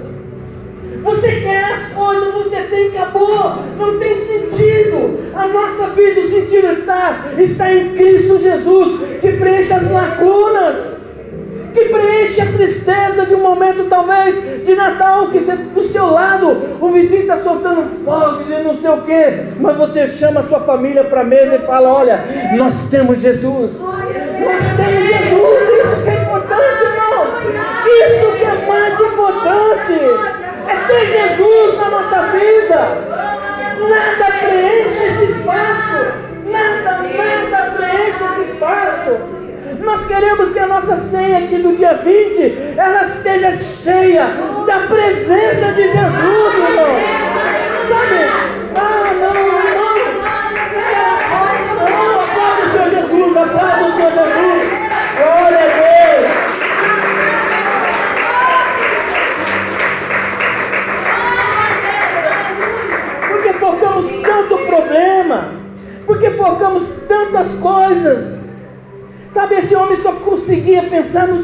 Você 1.01 1.41
quer 1.41 1.63
as 1.63 1.89
coisas, 1.91 2.31
você 2.31 2.61
tem, 2.69 2.89
acabou, 2.89 3.55
não 3.75 3.97
tem 3.97 4.15
sentido. 4.17 5.31
A 5.33 5.47
nossa 5.47 5.87
vida, 5.87 6.21
o 6.21 6.29
sentido 6.29 6.73
está, 6.73 7.25
está 7.39 7.73
em 7.73 7.95
Cristo 7.95 8.37
Jesus, 8.37 9.19
que 9.19 9.31
preenche 9.31 9.73
as 9.73 9.89
lacunas 9.89 10.98
que 11.73 11.85
preenche 11.85 12.41
a 12.41 12.45
tristeza 12.45 13.25
de 13.25 13.35
um 13.35 13.41
momento 13.41 13.85
talvez 13.89 14.65
de 14.65 14.75
Natal, 14.75 15.29
que 15.29 15.39
você, 15.39 15.55
do 15.55 15.83
seu 15.83 16.07
lado 16.07 16.77
o 16.81 16.91
vizinho 16.91 17.21
está 17.21 17.37
soltando 17.39 18.03
fogos 18.03 18.49
e 18.49 18.63
não 18.63 18.75
sei 18.75 18.89
o 18.89 19.01
que, 19.01 19.59
mas 19.59 19.77
você 19.77 20.07
chama 20.07 20.39
a 20.39 20.43
sua 20.43 20.61
família 20.61 21.03
para 21.03 21.21
a 21.21 21.23
mesa 21.23 21.55
e 21.55 21.59
fala: 21.59 21.89
Olha, 21.89 22.23
nós 22.55 22.73
temos 22.89 23.19
Jesus, 23.19 23.71
nós 23.79 24.65
temos 24.77 25.07
Jesus, 25.07 25.69
isso 25.81 26.03
que 26.03 26.09
é 26.09 26.21
importante, 26.23 26.83
irmãos, 26.83 27.33
isso 27.85 28.31
que 28.37 28.43
é 28.43 28.67
mais 28.67 28.99
importante, 28.99 29.93
é 30.67 30.87
ter 30.87 31.05
Jesus 31.07 31.77
na 31.77 31.89
nossa 31.89 32.21
vida. 32.31 33.19
Nada 33.89 34.25
preenche 34.39 35.05
esse 35.05 35.31
espaço, 35.31 36.13
nada, 36.45 36.99
nada 37.01 37.71
preenche 37.71 38.23
esse 38.23 38.51
espaço. 38.51 39.38
Nós 39.79 40.05
queremos 40.07 40.51
que 40.51 40.59
a 40.59 40.67
nossa 40.67 40.97
ceia 40.97 41.37
aqui 41.39 41.57
do 41.57 41.75
dia 41.75 41.93
20, 41.93 42.75
ela 42.77 43.05
esteja 43.05 43.57
cheia 43.83 44.27
da 44.65 44.79
presença 44.87 45.71
de 45.73 45.83
Jesus, 45.83 46.53
irmão. 46.53 46.95
Sabe? 47.87 48.19
Ah, 48.75 49.13
não, 49.19 49.33
não. 49.33 49.59
Não, 51.89 52.21
aplauda 52.21 52.61
o 52.65 52.69
Senhor 52.71 52.89
Jesus, 52.89 53.37
aplauda 53.37 53.85
o 53.85 53.95
Senhor 53.95 54.11
Jesus. 54.11 54.28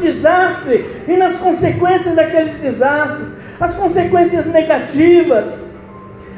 Desastre 0.06 0.86
e 1.08 1.16
nas 1.16 1.34
consequências 1.36 2.14
daqueles 2.14 2.54
desastres, 2.54 3.28
as 3.60 3.74
consequências 3.74 4.46
negativas, 4.46 5.74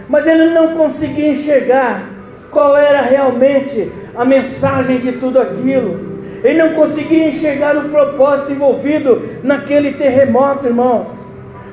mas 0.09 0.27
ele 0.27 0.51
não 0.51 0.77
conseguia 0.77 1.33
enxergar 1.33 2.09
qual 2.51 2.77
era 2.77 3.03
realmente 3.03 3.93
a 4.15 4.25
mensagem 4.25 4.99
de 4.99 5.13
tudo 5.13 5.39
aquilo. 5.39 6.09
Ele 6.43 6.63
não 6.63 6.75
conseguia 6.75 7.29
enxergar 7.29 7.77
o 7.77 7.89
propósito 7.89 8.53
envolvido 8.53 9.23
naquele 9.43 9.93
terremoto, 9.95 10.67
irmãos. 10.67 11.09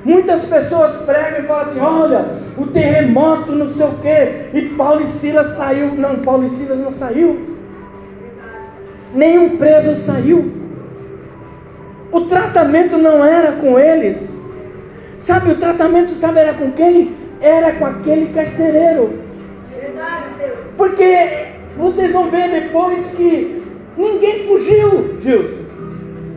Muitas 0.04 0.44
pessoas 0.46 0.96
pregam 1.04 1.40
e 1.40 1.48
falam 1.48 1.70
assim: 1.70 1.80
olha, 1.80 2.26
o 2.58 2.68
terremoto, 2.68 3.52
não 3.52 3.70
sei 3.70 3.86
o 3.86 3.98
quê, 4.02 4.50
e 4.54 4.62
Paulo 4.76 5.04
e 5.04 5.08
Silas 5.08 5.56
saiu. 5.56 5.94
Não, 5.96 6.16
Paulo 6.18 6.46
e 6.46 6.50
Silas 6.50 6.80
não 6.80 6.92
saiu 6.92 7.56
nenhum 9.16 9.58
preso 9.58 9.96
saiu. 9.96 10.52
O 12.16 12.22
tratamento 12.28 12.98
não 12.98 13.26
era 13.26 13.52
com 13.52 13.78
eles. 13.78 14.18
Sabe, 15.20 15.52
o 15.52 15.58
tratamento, 15.58 16.14
sabe, 16.14 16.40
era 16.40 16.54
com 16.54 16.72
quem? 16.72 17.14
Era 17.42 17.74
com 17.74 17.86
aquele 17.86 18.34
carcereiro. 18.34 19.20
Porque 20.78 21.48
vocês 21.78 22.14
vão 22.14 22.30
ver 22.32 22.52
depois 22.52 23.12
que 23.18 23.62
ninguém 23.98 24.48
fugiu, 24.48 25.18
Gilson. 25.20 25.66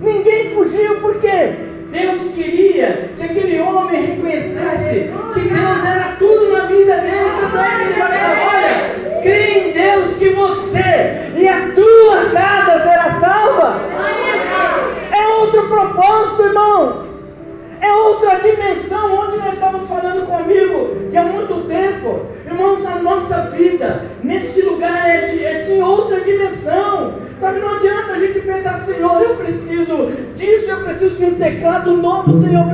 Ninguém 0.02 0.50
fugiu, 0.50 0.96
por 1.00 1.20
quê? 1.20 1.52
Deus 1.92 2.22
queria 2.34 3.10
que 3.16 3.22
aquele 3.22 3.60
homem 3.60 4.04
reconhecesse 4.04 5.12
que 5.32 5.40
Deus 5.40 5.84
era 5.86 6.16
tudo 6.18 6.54
na 6.54 6.64
vida 6.64 6.96
dele. 6.96 7.30
Tanto 7.40 7.56
é 7.56 7.76
que 7.76 7.82
ele 7.84 8.00
vai 8.00 8.18
falar: 8.18 8.48
olha, 8.52 9.22
crê 9.22 9.58
em 9.60 9.72
Deus 9.74 10.16
que 10.16 10.28
você 10.30 11.30
e 11.36 11.46
a 11.48 11.70
tua 11.72 12.30
casa 12.30 12.82
será 12.82 13.10
salva. 13.20 13.80
É 14.24 14.47
outro 15.48 15.68
propósito, 15.68 16.42
irmãos. 16.42 17.08
É 17.80 17.92
outra 17.92 18.36
dimensão 18.36 19.14
onde 19.14 19.38
nós 19.38 19.54
estamos 19.54 19.88
falando 19.88 20.26
comigo 20.26 21.10
que 21.10 21.16
há 21.16 21.22
muito 21.22 21.66
tempo. 21.68 22.26
Irmãos, 22.44 22.84
a 22.84 22.96
nossa 22.96 23.42
vida 23.52 24.06
nesse 24.22 24.62
lugar 24.62 25.08
é 25.08 25.26
de, 25.26 25.44
é 25.44 25.62
de 25.62 25.80
outra 25.80 26.20
dimensão. 26.20 27.14
Sabe, 27.38 27.60
não 27.60 27.76
adianta 27.76 28.14
a 28.14 28.18
gente 28.18 28.40
pensar, 28.40 28.80
Senhor, 28.80 29.22
eu 29.22 29.36
preciso 29.36 30.10
disso, 30.34 30.70
eu 30.70 30.80
preciso 30.82 31.14
de 31.14 31.24
um 31.24 31.34
teclado 31.36 31.96
novo, 31.96 32.42
Senhor, 32.42 32.64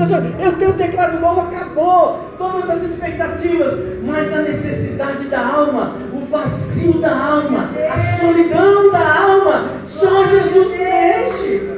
eu 0.40 0.52
tenho 0.54 0.70
um 0.70 0.78
teclado 0.78 1.20
novo, 1.20 1.40
acabou 1.42 2.20
todas 2.38 2.70
as 2.70 2.82
expectativas, 2.82 3.78
mas 4.02 4.32
a 4.32 4.40
necessidade 4.40 5.26
da 5.26 5.46
alma, 5.46 5.96
o 6.14 6.24
vazio 6.24 6.94
da 6.94 7.14
alma, 7.14 7.70
a 7.90 8.18
solidão 8.18 8.90
da 8.90 9.22
alma, 9.22 9.70
só 9.84 10.24
Jesus 10.28 10.70
preenche. 10.70 11.73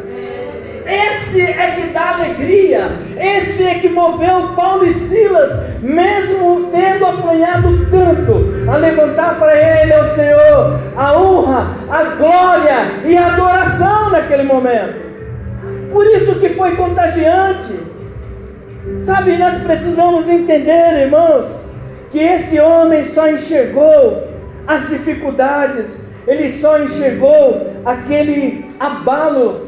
Esse 0.86 1.40
é 1.40 1.72
que 1.72 1.88
dá 1.88 2.14
alegria, 2.14 2.86
esse 3.18 3.64
é 3.64 3.74
que 3.74 3.88
moveu 3.88 4.54
Paulo 4.54 4.86
e 4.86 4.94
Silas, 4.94 5.80
mesmo 5.82 6.70
tendo 6.70 7.04
apanhado 7.04 7.90
tanto, 7.90 8.70
a 8.70 8.76
levantar 8.76 9.36
para 9.36 9.82
ele, 9.82 9.92
ao 9.92 10.14
Senhor, 10.14 10.80
a 10.96 11.18
honra, 11.18 11.76
a 11.90 12.04
glória 12.04 12.76
e 13.04 13.16
a 13.16 13.26
adoração 13.26 14.10
naquele 14.10 14.44
momento. 14.44 15.06
Por 15.90 16.06
isso 16.06 16.36
que 16.36 16.50
foi 16.50 16.76
contagiante. 16.76 17.74
Sabe, 19.02 19.36
nós 19.36 19.60
precisamos 19.64 20.28
entender, 20.28 21.00
irmãos, 21.00 21.48
que 22.12 22.20
esse 22.20 22.60
homem 22.60 23.04
só 23.06 23.28
enxergou 23.28 24.28
as 24.68 24.88
dificuldades, 24.88 25.86
ele 26.28 26.60
só 26.60 26.80
enxergou 26.80 27.72
aquele 27.84 28.70
abalo 28.78 29.65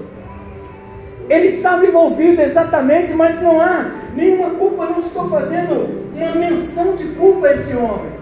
ele 1.29 1.49
estava 1.49 1.87
envolvido 1.87 2.41
exatamente, 2.41 3.13
mas 3.13 3.41
não 3.43 3.61
há 3.61 3.91
nenhuma 4.15 4.51
culpa, 4.51 4.87
não 4.87 4.99
estou 4.99 5.29
fazendo 5.29 6.09
uma 6.15 6.35
menção 6.35 6.97
de 6.97 7.05
culpa 7.09 7.49
a 7.49 7.55
esse 7.55 7.75
homem. 7.75 8.13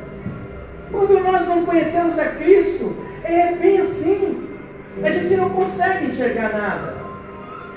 Quando 0.91 1.21
nós 1.21 1.47
não 1.47 1.65
conhecemos 1.65 2.19
a 2.19 2.27
Cristo, 2.27 2.95
é 3.23 3.53
bem 3.53 3.81
assim. 3.81 4.49
A 5.03 5.11
gente 5.11 5.37
não 5.37 5.51
consegue 5.51 6.07
enxergar 6.07 6.53
nada. 6.53 6.95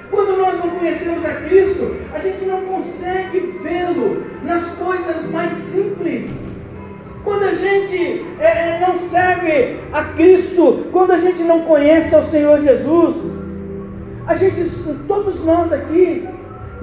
Quando 0.10 0.38
nós 0.38 0.58
não 0.58 0.72
conhecemos 0.72 1.24
a 1.24 1.34
Cristo, 1.36 1.96
a 2.14 2.20
gente 2.20 2.46
não 2.46 2.62
consegue 2.62 3.40
vê-lo 3.62 4.24
nas 4.44 4.64
coisas 4.70 5.30
mais 5.30 5.54
simples. 5.54 6.28
Quando 7.24 7.44
a 7.44 7.54
gente 7.54 8.26
é, 8.40 8.80
não 8.80 8.98
serve 9.10 9.80
a 9.92 10.04
Cristo, 10.16 10.88
quando 10.92 11.12
a 11.12 11.18
gente 11.18 11.44
não 11.44 11.62
conhece 11.62 12.16
ao 12.16 12.26
Senhor 12.26 12.60
Jesus, 12.62 13.39
a 14.30 14.36
gente, 14.36 14.64
todos 15.08 15.44
nós 15.44 15.74
aqui, 15.74 16.30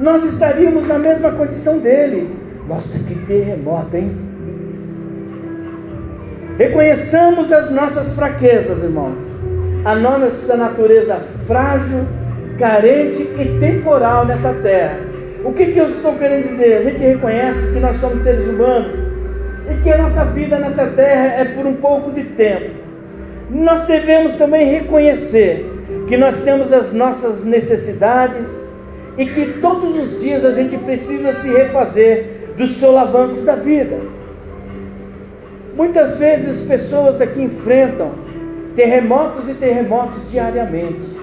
nós 0.00 0.24
estaríamos 0.24 0.88
na 0.88 0.98
mesma 0.98 1.30
condição 1.30 1.78
dele. 1.78 2.28
Nossa, 2.66 2.98
que 2.98 3.14
terremoto, 3.24 3.96
hein? 3.96 4.16
Reconheçamos 6.58 7.52
as 7.52 7.70
nossas 7.70 8.16
fraquezas, 8.16 8.82
irmãos. 8.82 9.24
A 9.84 9.94
nossa 9.94 10.56
natureza 10.56 11.20
frágil, 11.46 12.04
carente 12.58 13.22
e 13.22 13.58
temporal 13.60 14.26
nessa 14.26 14.52
terra. 14.54 14.98
O 15.44 15.52
que, 15.52 15.66
que 15.66 15.78
eu 15.78 15.88
estou 15.88 16.14
querendo 16.14 16.48
dizer? 16.48 16.78
A 16.78 16.82
gente 16.82 16.98
reconhece 16.98 17.72
que 17.72 17.78
nós 17.78 17.96
somos 17.98 18.24
seres 18.24 18.48
humanos 18.48 18.92
e 19.70 19.82
que 19.84 19.92
a 19.92 19.98
nossa 19.98 20.24
vida 20.24 20.58
nessa 20.58 20.86
terra 20.86 21.42
é 21.42 21.44
por 21.44 21.64
um 21.64 21.74
pouco 21.74 22.10
de 22.10 22.24
tempo. 22.24 22.70
Nós 23.48 23.86
devemos 23.86 24.34
também 24.34 24.66
reconhecer 24.66 25.75
que 26.06 26.16
nós 26.16 26.40
temos 26.42 26.72
as 26.72 26.92
nossas 26.92 27.44
necessidades 27.44 28.48
e 29.18 29.26
que 29.26 29.60
todos 29.60 30.02
os 30.02 30.20
dias 30.20 30.44
a 30.44 30.52
gente 30.52 30.76
precisa 30.78 31.32
se 31.40 31.48
refazer 31.48 32.52
dos 32.56 32.76
solavancos 32.76 33.44
da 33.44 33.56
vida. 33.56 33.98
Muitas 35.74 36.16
vezes 36.18 36.66
pessoas 36.66 37.20
aqui 37.20 37.42
enfrentam 37.42 38.12
terremotos 38.74 39.48
e 39.48 39.54
terremotos 39.54 40.30
diariamente. 40.30 41.16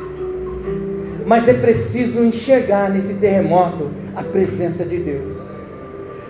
Mas 1.25 1.47
é 1.47 1.53
preciso 1.53 2.23
enxergar 2.23 2.89
nesse 2.89 3.13
terremoto 3.13 3.89
a 4.15 4.23
presença 4.23 4.83
de 4.83 4.97
Deus. 4.97 5.37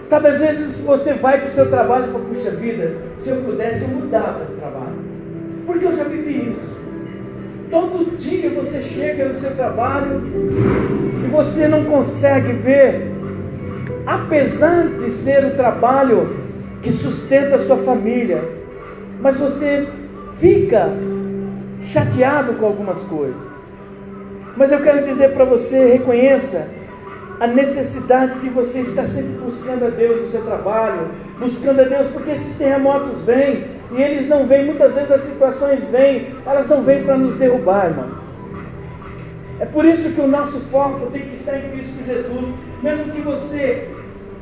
Sabe, 0.08 0.28
às 0.28 0.39
vezes 0.39 0.82
você 0.82 1.13
vai 1.13 1.39
para 1.39 1.48
o 1.48 1.52
seu 1.52 1.70
trabalho 1.70 2.06
e 2.06 2.12
fala, 2.12 2.26
puxa 2.26 2.52
vida, 2.52 2.98
se 3.18 3.30
eu 3.30 3.38
pudesse 3.38 3.84
eu 3.84 3.89
mudava 3.89 4.46
de 4.46 4.54
trabalho. 4.54 5.13
Porque 5.66 5.86
eu 5.86 5.96
já 5.96 6.04
vivi 6.04 6.52
isso. 6.52 6.83
Todo 7.74 8.16
dia 8.18 8.52
você 8.52 8.84
chega 8.84 9.30
no 9.30 9.40
seu 9.40 9.56
trabalho 9.56 10.22
e 11.26 11.28
você 11.32 11.68
não 11.68 11.86
consegue 11.86 12.54
ver, 12.54 13.12
apesar 14.06 14.90
de 14.90 15.10
ser 15.10 15.44
o 15.44 15.56
trabalho 15.56 16.38
que 16.84 16.94
sustenta 16.94 17.56
a 17.56 17.66
sua 17.66 17.78
família, 17.78 18.48
mas 19.20 19.40
você 19.40 19.88
fica 20.38 20.88
chateado 21.82 22.54
com 22.54 22.68
algumas 22.68 23.00
coisas. 23.06 23.42
Mas 24.56 24.72
eu 24.72 24.84
quero 24.84 25.08
dizer 25.08 25.32
para 25.32 25.44
você: 25.44 25.94
reconheça 25.94 26.68
a 27.39 27.48
necessidade 27.48 28.39
de 28.39 28.50
você 28.50 28.80
estar 28.82 29.08
sempre 29.08 29.39
buscando 29.43 29.86
a 29.86 29.89
Deus 29.89 30.22
no 30.22 30.28
seu 30.30 30.43
trabalho, 30.43 31.10
buscando 31.39 31.82
a 31.82 31.84
Deus, 31.84 32.08
porque 32.08 32.32
esses 32.32 32.56
terremotos 32.56 33.22
vêm 33.22 33.65
e 33.91 34.02
eles 34.02 34.28
não 34.28 34.48
vêm, 34.48 34.65
muitas 34.65 34.93
vezes 34.96 35.12
as 35.12 35.22
situações 35.22 35.84
vêm, 35.86 36.36
elas 36.46 36.67
não 36.67 36.84
vêm 36.84 37.04
para 37.04 37.17
nos 37.17 37.36
derrubar, 37.38 37.89
irmãos. 37.89 38.24
É 39.60 39.65
por 39.65 39.86
isso 39.86 40.10
que 40.10 40.22
o 40.22 40.28
nosso 40.28 40.60
foco 40.72 41.12
tem 41.12 41.24
que 41.24 41.36
estar 41.36 41.58
em 41.58 41.69
Cristo 41.72 42.04
Jesus, 42.06 42.54
mesmo 42.82 43.12
que 43.12 43.22
você 43.22 43.89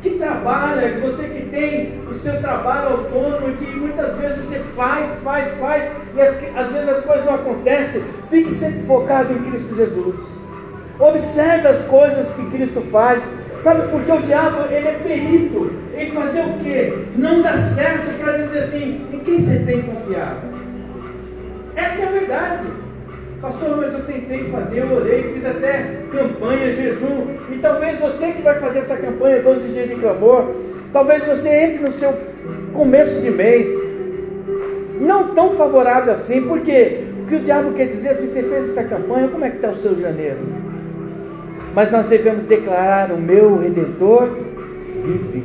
que 0.02 0.12
trabalha, 0.12 1.00
você 1.00 1.24
que 1.26 1.46
tem 1.52 2.02
o 2.10 2.14
seu 2.16 2.42
trabalho 2.42 2.90
autônomo 2.90 3.56
que 3.58 3.66
muitas 3.66 4.18
vezes 4.18 4.46
você 4.46 4.60
faz, 4.76 5.12
faz, 5.24 5.56
faz, 5.58 5.92
e 6.16 6.22
às 6.22 6.72
vezes 6.72 6.90
as 6.90 7.06
coisas 7.06 7.26
não 7.26 7.36
acontecem, 7.36 8.02
fique 8.30 8.54
sempre 8.56 8.82
focado 8.88 9.32
em 9.32 9.44
Cristo 9.44 9.76
Jesus. 9.76 10.16
Observe 11.00 11.68
as 11.68 11.84
coisas 11.86 12.30
que 12.32 12.50
Cristo 12.52 12.82
faz. 12.92 13.24
Sabe 13.62 13.88
porque 13.92 14.12
o 14.12 14.22
diabo 14.22 14.66
ele 14.72 14.88
é 14.88 15.00
perito 15.04 15.72
em 15.96 16.12
fazer 16.12 16.42
o 16.42 16.58
quê? 16.64 16.94
Não 17.16 17.42
dá 17.42 17.58
certo 17.60 18.18
para 18.20 18.34
dizer 18.34 18.60
assim, 18.60 19.06
em 19.14 19.20
quem 19.20 19.40
você 19.40 19.60
tem 19.60 19.84
confiado? 19.84 20.40
Essa 21.76 22.02
é 22.02 22.08
a 22.08 22.12
verdade. 22.12 22.68
Pastor, 23.42 23.78
mas 23.78 23.94
eu 23.94 24.06
tentei 24.06 24.46
fazer, 24.52 24.82
eu 24.82 24.96
orei, 24.96 25.34
fiz 25.34 25.46
até 25.46 26.04
campanha, 26.12 26.72
jejum. 26.72 27.28
E 27.52 27.58
talvez 27.58 28.00
você 28.00 28.32
que 28.34 28.42
vai 28.42 28.60
fazer 28.60 28.80
essa 28.80 28.96
campanha 28.98 29.42
12 29.42 29.68
dias 29.70 29.90
de 29.90 29.96
clamor, 29.96 30.56
talvez 30.94 31.26
você 31.26 31.50
entre 31.50 31.86
no 31.86 31.92
seu 31.94 32.14
começo 32.74 33.20
de 33.20 33.32
mês, 33.32 33.68
não 35.00 35.34
tão 35.34 35.56
favorável 35.56 36.14
assim, 36.14 36.44
porque 36.44 37.04
o 37.24 37.26
que 37.28 37.36
o 37.36 37.40
diabo 37.40 37.74
quer 37.74 37.88
dizer 37.88 38.10
assim, 38.10 38.28
você 38.28 38.44
fez 38.44 38.70
essa 38.70 38.84
campanha, 38.84 39.28
como 39.30 39.44
é 39.44 39.50
que 39.50 39.56
está 39.56 39.70
o 39.70 39.78
seu 39.78 40.00
janeiro? 40.00 40.38
Mas 41.74 41.92
nós 41.92 42.08
devemos 42.08 42.46
declarar: 42.46 43.12
o 43.12 43.18
meu 43.18 43.58
redentor 43.58 44.30
vive. 45.04 45.44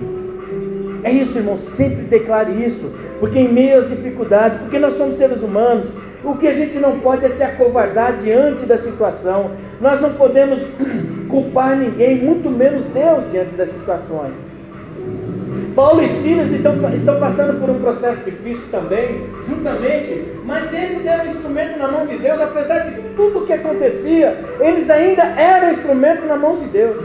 É 1.02 1.10
isso, 1.10 1.38
irmão, 1.38 1.56
sempre 1.56 2.02
declare 2.04 2.50
isso, 2.66 2.92
porque 3.20 3.38
em 3.38 3.52
meio 3.52 3.78
às 3.78 3.88
dificuldades, 3.88 4.58
porque 4.58 4.78
nós 4.78 4.96
somos 4.96 5.16
seres 5.16 5.40
humanos, 5.40 5.88
o 6.24 6.34
que 6.34 6.48
a 6.48 6.52
gente 6.52 6.78
não 6.78 6.98
pode 6.98 7.24
é 7.24 7.28
se 7.28 7.44
acovardar 7.44 8.18
diante 8.18 8.66
da 8.66 8.78
situação. 8.78 9.52
Nós 9.80 10.00
não 10.00 10.14
podemos 10.14 10.60
culpar 11.30 11.76
ninguém, 11.76 12.16
muito 12.16 12.50
menos 12.50 12.86
Deus 12.86 13.30
diante 13.30 13.54
das 13.54 13.70
situações. 13.70 14.32
Paulo 15.76 16.02
e 16.02 16.08
Silas 16.08 16.50
estão, 16.50 16.72
estão 16.94 17.20
passando 17.20 17.60
por 17.60 17.68
um 17.68 17.78
processo 17.78 18.24
difícil 18.24 18.64
também, 18.70 19.26
juntamente, 19.46 20.24
mas 20.46 20.72
eles 20.72 21.04
eram 21.04 21.26
instrumento 21.26 21.78
na 21.78 21.86
mão 21.86 22.06
de 22.06 22.16
Deus, 22.16 22.40
apesar 22.40 22.78
de 22.78 23.02
tudo 23.14 23.40
o 23.40 23.46
que 23.46 23.52
acontecia, 23.52 24.42
eles 24.58 24.88
ainda 24.88 25.22
eram 25.22 25.72
instrumento 25.72 26.24
na 26.26 26.36
mão 26.36 26.56
de 26.56 26.64
Deus. 26.64 27.04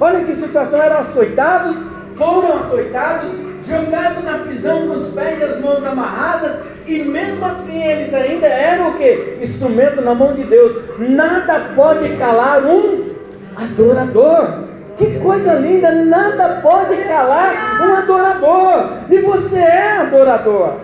Olha 0.00 0.24
que 0.24 0.34
situação, 0.34 0.82
eram 0.82 1.00
açoitados, 1.00 1.76
foram 2.16 2.60
açoitados, 2.60 3.30
jogados 3.68 4.24
na 4.24 4.38
prisão 4.38 4.88
com 4.88 4.94
os 4.94 5.10
pés 5.10 5.38
e 5.40 5.44
as 5.44 5.60
mãos 5.60 5.84
amarradas, 5.84 6.56
e 6.86 6.98
mesmo 7.02 7.44
assim 7.44 7.82
eles 7.82 8.14
ainda 8.14 8.46
eram 8.46 8.88
o 8.88 8.94
que? 8.94 9.36
Instrumento 9.42 10.00
na 10.00 10.14
mão 10.14 10.32
de 10.32 10.44
Deus. 10.44 10.82
Nada 10.98 11.72
pode 11.76 12.08
calar 12.16 12.64
um 12.64 13.12
adorador. 13.54 14.71
Que 15.02 15.18
coisa 15.18 15.54
linda, 15.54 15.90
nada 15.90 16.60
pode 16.62 16.94
calar 17.08 17.82
um 17.82 17.94
adorador. 17.94 18.98
E 19.10 19.18
você 19.18 19.58
é 19.58 19.96
adorador. 19.98 20.74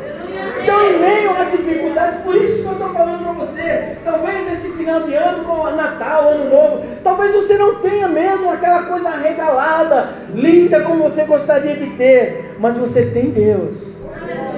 Então, 0.61 0.91
em 0.91 0.99
meio 0.99 1.31
às 1.31 1.53
dificuldades, 1.53 2.21
por 2.23 2.35
isso 2.35 2.63
que 2.63 2.67
eu 2.67 2.73
estou 2.73 2.91
falando 2.91 3.23
para 3.23 3.33
você, 3.33 3.97
talvez 4.05 4.53
esse 4.53 4.71
final 4.73 5.03
de 5.03 5.15
ano, 5.15 5.45
com 5.45 5.71
Natal, 5.71 6.31
Ano 6.31 6.51
Novo, 6.51 6.83
talvez 7.05 7.33
você 7.33 7.57
não 7.57 7.77
tenha 7.77 8.09
mesmo 8.09 8.51
aquela 8.51 8.83
coisa 8.83 9.09
arregalada, 9.09 10.09
linda 10.35 10.81
como 10.81 11.05
você 11.05 11.23
gostaria 11.23 11.77
de 11.77 11.87
ter, 11.91 12.57
mas 12.59 12.77
você 12.77 13.07
tem 13.07 13.31
Deus, 13.31 13.79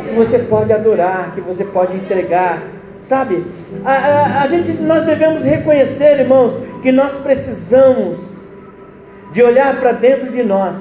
que 0.08 0.14
você 0.14 0.38
pode 0.38 0.72
adorar, 0.72 1.32
que 1.34 1.42
você 1.42 1.64
pode 1.64 1.94
entregar, 1.94 2.62
sabe? 3.02 3.44
A, 3.84 3.92
a, 3.92 4.42
a 4.42 4.48
gente, 4.48 4.72
nós 4.80 5.04
devemos 5.04 5.44
reconhecer, 5.44 6.18
irmãos, 6.18 6.54
que 6.82 6.90
nós 6.90 7.12
precisamos 7.18 8.29
de 9.32 9.42
olhar 9.42 9.78
para 9.78 9.92
dentro 9.92 10.30
de 10.30 10.42
nós 10.42 10.78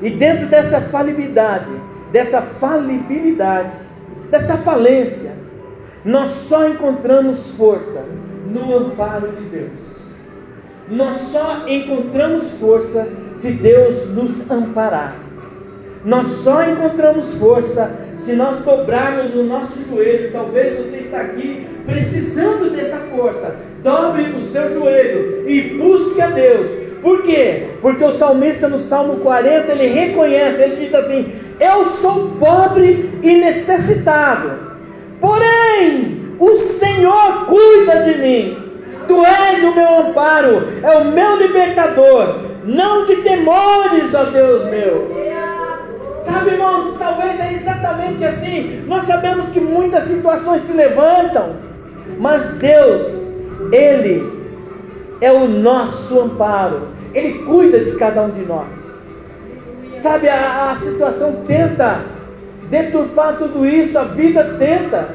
e 0.00 0.10
dentro 0.10 0.46
dessa 0.46 0.80
falibilidade, 0.80 1.70
dessa 2.12 2.42
falibilidade, 2.42 3.76
dessa 4.30 4.56
falência, 4.58 5.32
nós 6.04 6.30
só 6.30 6.68
encontramos 6.68 7.50
força 7.56 8.04
no 8.46 8.76
amparo 8.76 9.28
de 9.32 9.44
Deus. 9.44 9.72
nós 10.88 11.20
só 11.22 11.64
encontramos 11.66 12.52
força 12.52 13.08
se 13.34 13.50
Deus 13.50 14.08
nos 14.10 14.48
amparar. 14.50 15.16
Nós 16.04 16.28
só 16.44 16.62
encontramos 16.62 17.34
força 17.34 17.92
se 18.16 18.34
nós 18.34 18.60
dobrarmos 18.60 19.34
o 19.34 19.42
nosso 19.42 19.82
joelho. 19.88 20.30
Talvez 20.30 20.78
você 20.78 20.98
está 20.98 21.22
aqui 21.22 21.66
precisando 21.84 22.70
dessa 22.70 22.98
força. 22.98 23.56
Dobre 23.82 24.30
o 24.36 24.42
seu 24.42 24.72
joelho 24.72 25.50
e 25.50 25.74
busque 25.76 26.20
a 26.20 26.30
Deus. 26.30 26.85
Por 27.06 27.22
quê? 27.22 27.68
Porque 27.80 28.02
o 28.02 28.10
salmista 28.10 28.66
no 28.66 28.80
Salmo 28.80 29.18
40 29.18 29.70
ele 29.70 29.86
reconhece, 29.86 30.60
ele 30.60 30.74
diz 30.74 30.92
assim: 30.92 31.32
Eu 31.60 31.84
sou 32.02 32.32
pobre 32.40 33.20
e 33.22 33.32
necessitado, 33.36 34.50
porém 35.20 36.34
o 36.40 36.56
Senhor 36.56 37.46
cuida 37.46 38.02
de 38.02 38.18
mim. 38.18 38.58
Tu 39.06 39.24
és 39.24 39.62
o 39.62 39.72
meu 39.72 40.00
amparo, 40.00 40.66
é 40.82 40.96
o 40.96 41.04
meu 41.04 41.36
libertador. 41.36 42.40
Não 42.64 43.06
te 43.06 43.14
temores, 43.22 44.12
ó 44.12 44.24
Deus 44.24 44.64
meu. 44.64 45.08
Sabe, 46.22 46.54
irmãos, 46.54 46.98
talvez 46.98 47.38
é 47.38 47.52
exatamente 47.52 48.24
assim. 48.24 48.82
Nós 48.88 49.04
sabemos 49.04 49.50
que 49.50 49.60
muitas 49.60 50.08
situações 50.08 50.62
se 50.62 50.72
levantam, 50.72 51.54
mas 52.18 52.50
Deus, 52.54 53.06
Ele 53.70 54.28
é 55.20 55.30
o 55.30 55.46
nosso 55.46 56.20
amparo. 56.20 56.95
Ele 57.16 57.38
cuida 57.46 57.82
de 57.82 57.92
cada 57.92 58.24
um 58.24 58.30
de 58.30 58.44
nós. 58.44 58.66
Sabe, 60.02 60.28
a, 60.28 60.72
a 60.72 60.76
situação 60.76 61.44
tenta 61.46 62.02
deturpar 62.68 63.38
tudo 63.38 63.64
isso, 63.64 63.98
a 63.98 64.04
vida 64.04 64.56
tenta 64.58 65.08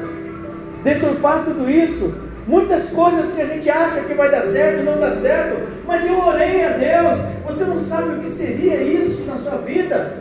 deturpar 0.82 1.44
tudo 1.44 1.70
isso. 1.70 2.12
Muitas 2.44 2.90
coisas 2.90 3.32
que 3.32 3.40
a 3.40 3.46
gente 3.46 3.70
acha 3.70 4.00
que 4.00 4.14
vai 4.14 4.32
dar 4.32 4.42
certo, 4.42 4.84
não 4.84 4.98
dá 4.98 5.12
certo, 5.12 5.60
mas 5.86 6.04
eu 6.04 6.18
orei 6.18 6.64
a 6.64 6.70
Deus. 6.70 7.20
Você 7.46 7.64
não 7.64 7.78
sabe 7.78 8.16
o 8.16 8.18
que 8.18 8.30
seria 8.30 8.82
isso 8.82 9.24
na 9.24 9.36
sua 9.36 9.58
vida. 9.58 10.14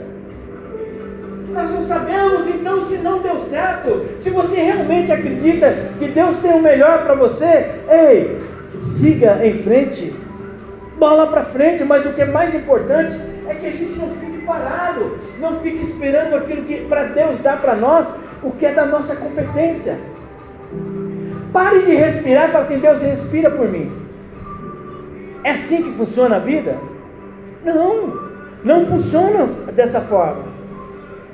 Nós 1.52 1.72
não 1.72 1.84
sabemos, 1.84 2.48
então, 2.48 2.80
se 2.82 2.98
não 2.98 3.24
deu 3.24 3.39
certo. 3.39 4.06
Se 4.20 4.30
você 4.30 4.62
realmente 4.62 5.12
acredita 5.12 5.76
que 5.98 6.10
Deus 6.10 6.38
tem 6.41 6.52
o 6.52 6.62
melhor 6.62 7.06
para 7.06 7.15
você, 7.15 7.72
ei, 7.89 8.39
siga 8.84 9.44
em 9.44 9.63
frente, 9.63 10.20
bola 11.01 11.25
para 11.25 11.45
frente. 11.45 11.83
Mas 11.83 12.05
o 12.05 12.13
que 12.13 12.21
é 12.21 12.25
mais 12.25 12.53
importante 12.53 13.19
é 13.49 13.55
que 13.55 13.65
a 13.65 13.71
gente 13.71 13.97
não 13.97 14.09
fique 14.11 14.45
parado, 14.45 15.17
não 15.39 15.59
fique 15.59 15.83
esperando 15.83 16.35
aquilo 16.35 16.63
que 16.63 16.85
para 16.85 17.05
Deus 17.05 17.39
dá 17.39 17.57
para 17.57 17.75
nós, 17.75 18.07
o 18.43 18.51
que 18.51 18.67
é 18.67 18.73
da 18.73 18.85
nossa 18.85 19.15
competência. 19.15 19.97
Pare 21.51 21.79
de 21.79 21.95
respirar 21.95 22.49
e 22.49 22.51
fale 22.51 22.65
assim: 22.65 22.79
Deus, 22.79 23.01
respira 23.01 23.49
por 23.49 23.67
mim. 23.67 23.91
É 25.43 25.51
assim 25.51 25.81
que 25.81 25.97
funciona 25.97 26.35
a 26.35 26.39
vida? 26.39 26.77
Não, 27.65 28.29
não 28.63 28.85
funciona 28.85 29.45
dessa 29.73 30.01
forma. 30.01 30.43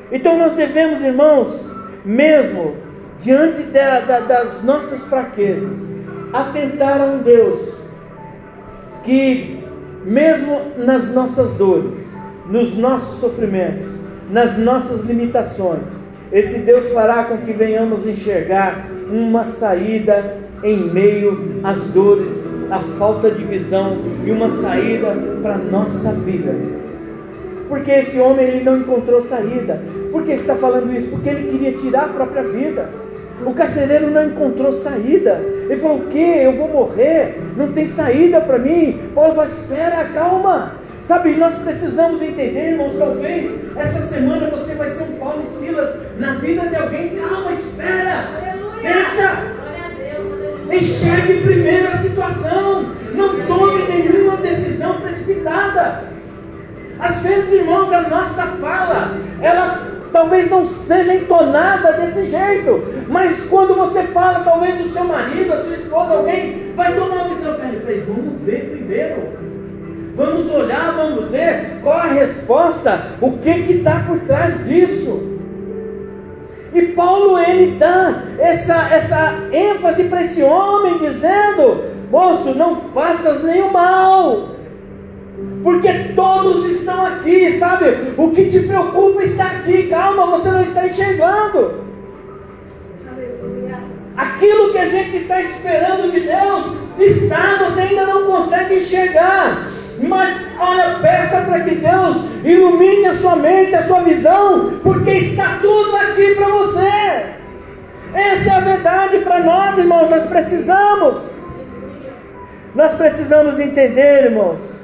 Então 0.09 0.37
nós 0.37 0.55
devemos, 0.55 1.01
irmãos, 1.01 1.69
mesmo 2.05 2.75
diante 3.19 3.63
da, 3.63 3.99
da, 3.99 4.19
das 4.21 4.63
nossas 4.63 5.03
fraquezas, 5.05 5.69
atentar 6.31 7.01
a 7.01 7.05
um 7.05 7.17
Deus 7.19 7.77
que, 9.07 9.56
mesmo 10.07 10.61
nas 10.77 11.13
nossas 11.13 11.53
dores, 11.55 11.99
nos 12.49 12.77
nossos 12.77 13.19
sofrimentos, 13.19 13.85
nas 14.31 14.57
nossas 14.57 15.03
limitações, 15.03 15.83
esse 16.31 16.59
Deus 16.59 16.91
fará 16.93 17.25
com 17.25 17.37
que 17.39 17.51
venhamos 17.51 18.07
enxergar 18.07 18.87
uma 19.11 19.43
saída 19.43 20.37
em 20.63 20.77
meio 20.77 21.59
às 21.63 21.81
dores, 21.87 22.45
à 22.71 22.79
falta 22.97 23.29
de 23.29 23.43
visão 23.43 23.97
e 24.25 24.31
uma 24.31 24.49
saída 24.49 25.13
para 25.41 25.55
a 25.55 25.57
nossa 25.57 26.13
vida. 26.13 26.55
Porque 27.67 27.91
esse 27.91 28.17
homem 28.17 28.45
ele 28.45 28.63
não 28.63 28.77
encontrou 28.77 29.23
saída. 29.23 29.81
Por 30.11 30.23
que 30.23 30.31
está 30.31 30.55
falando 30.55 30.95
isso? 30.95 31.09
Porque 31.09 31.29
ele 31.29 31.51
queria 31.51 31.73
tirar 31.73 32.05
a 32.05 32.13
própria 32.13 32.43
vida. 32.43 32.89
O 33.45 33.53
carcereiro 33.53 34.09
não 34.09 34.25
encontrou 34.25 34.73
saída. 34.73 35.39
Ele 35.69 35.79
falou: 35.79 35.97
O 35.97 36.07
que? 36.07 36.19
Eu 36.19 36.53
vou 36.53 36.67
morrer. 36.67 37.39
Não 37.55 37.71
tem 37.71 37.87
saída 37.87 38.41
para 38.41 38.57
mim. 38.57 38.99
Paulo 39.13 39.35
falou: 39.35 39.51
Espera, 39.51 40.05
calma. 40.13 40.73
Sabe, 41.07 41.35
nós 41.35 41.55
precisamos 41.59 42.21
entender, 42.21 42.71
irmãos, 42.71 42.97
talvez 42.97 43.49
essa 43.77 44.01
semana 44.01 44.49
você 44.49 44.73
vai 44.73 44.89
ser 44.89 45.03
um 45.03 45.13
Paulo 45.13 45.41
e 45.41 45.45
Silas 45.45 45.95
na 46.19 46.33
vida 46.33 46.67
de 46.67 46.75
alguém. 46.75 47.15
Calma, 47.15 47.53
espera. 47.53 48.27
Deixa. 48.81 49.57
Enxergue 50.69 51.43
primeiro 51.43 51.87
a 51.87 51.97
situação. 51.97 52.91
Não 53.13 53.45
tome 53.45 53.87
nenhuma 53.87 54.35
decisão 54.37 54.99
precipitada. 54.99 56.03
Às 56.99 57.21
vezes, 57.21 57.53
irmãos, 57.53 57.93
a 57.93 58.01
nossa 58.01 58.43
fala, 58.43 59.15
ela 59.41 59.96
talvez 60.11 60.49
não 60.49 60.67
seja 60.67 61.13
entonada 61.13 61.93
desse 61.93 62.25
jeito, 62.25 62.83
mas 63.07 63.45
quando 63.47 63.75
você 63.75 64.03
fala, 64.03 64.39
talvez 64.43 64.79
o 64.85 64.89
seu 64.89 65.03
marido, 65.03 65.53
a 65.53 65.59
sua 65.59 65.73
esposa, 65.73 66.13
alguém 66.13 66.73
vai 66.75 66.93
tomar 66.93 67.15
uma 67.15 67.29
decisão. 67.29 67.55
Peraí, 67.55 67.79
peraí, 67.79 67.99
vamos 68.01 68.41
ver 68.41 68.69
primeiro. 68.71 69.47
Vamos 70.15 70.51
olhar, 70.51 70.93
vamos 70.95 71.29
ver 71.29 71.79
qual 71.83 71.97
a 71.97 72.07
resposta, 72.07 73.11
o 73.21 73.33
que 73.37 73.49
está 73.49 74.03
por 74.07 74.19
trás 74.21 74.67
disso. 74.67 75.37
E 76.73 76.81
Paulo 76.87 77.37
ele 77.39 77.77
dá 77.77 78.23
essa, 78.39 78.89
essa 78.91 79.33
ênfase 79.51 80.05
para 80.05 80.23
esse 80.23 80.41
homem, 80.41 80.97
dizendo: 80.97 81.85
moço, 82.09 82.53
não 82.55 82.77
faças 82.93 83.43
nenhum 83.43 83.71
mal 83.71 84.56
porque 85.63 85.91
todos 86.15 86.65
estão 86.65 87.05
aqui, 87.05 87.57
sabe? 87.57 88.13
O 88.17 88.31
que 88.31 88.49
te 88.49 88.59
preocupa 88.59 89.23
está 89.23 89.45
aqui, 89.45 89.87
calma, 89.87 90.37
você 90.37 90.49
não 90.49 90.63
está 90.63 90.87
enxergando. 90.87 91.87
Aquilo 94.15 94.71
que 94.71 94.77
a 94.77 94.89
gente 94.89 95.17
está 95.17 95.41
esperando 95.41 96.11
de 96.11 96.21
Deus 96.21 96.73
está, 96.99 97.63
você 97.65 97.81
ainda 97.81 98.05
não 98.05 98.25
consegue 98.25 98.79
enxergar. 98.79 99.71
Mas 99.99 100.47
olha, 100.59 100.99
peça 100.99 101.41
para 101.41 101.61
que 101.61 101.75
Deus 101.75 102.17
ilumine 102.43 103.07
a 103.07 103.15
sua 103.15 103.35
mente, 103.35 103.75
a 103.75 103.83
sua 103.83 104.01
visão, 104.01 104.79
porque 104.83 105.11
está 105.11 105.57
tudo 105.61 105.95
aqui 105.95 106.35
para 106.35 106.47
você. 106.49 107.37
Essa 108.13 108.49
é 108.49 108.51
a 108.51 108.59
verdade 108.59 109.17
para 109.19 109.39
nós, 109.39 109.77
irmãos. 109.77 110.09
Nós 110.09 110.25
precisamos. 110.25 111.17
Nós 112.73 112.93
precisamos 112.93 113.59
entender, 113.59 114.25
irmãos, 114.25 114.76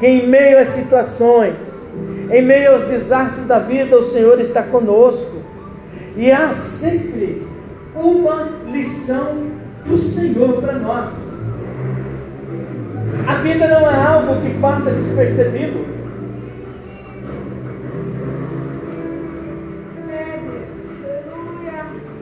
que 0.00 0.06
em 0.06 0.26
meio 0.26 0.58
às 0.58 0.68
situações, 0.70 1.56
em 2.30 2.42
meio 2.42 2.72
aos 2.72 2.84
desastres 2.84 3.46
da 3.46 3.58
vida, 3.58 3.98
o 3.98 4.10
Senhor 4.10 4.40
está 4.40 4.62
conosco. 4.62 5.42
E 6.16 6.32
há 6.32 6.54
sempre 6.54 7.46
uma 7.94 8.48
lição 8.72 9.50
do 9.84 9.98
Senhor 9.98 10.54
para 10.62 10.72
nós. 10.78 11.10
A 13.26 13.34
vida 13.34 13.68
não 13.68 13.90
é 13.90 13.94
algo 13.94 14.40
que 14.40 14.58
passa 14.58 14.90
despercebido. 14.90 15.84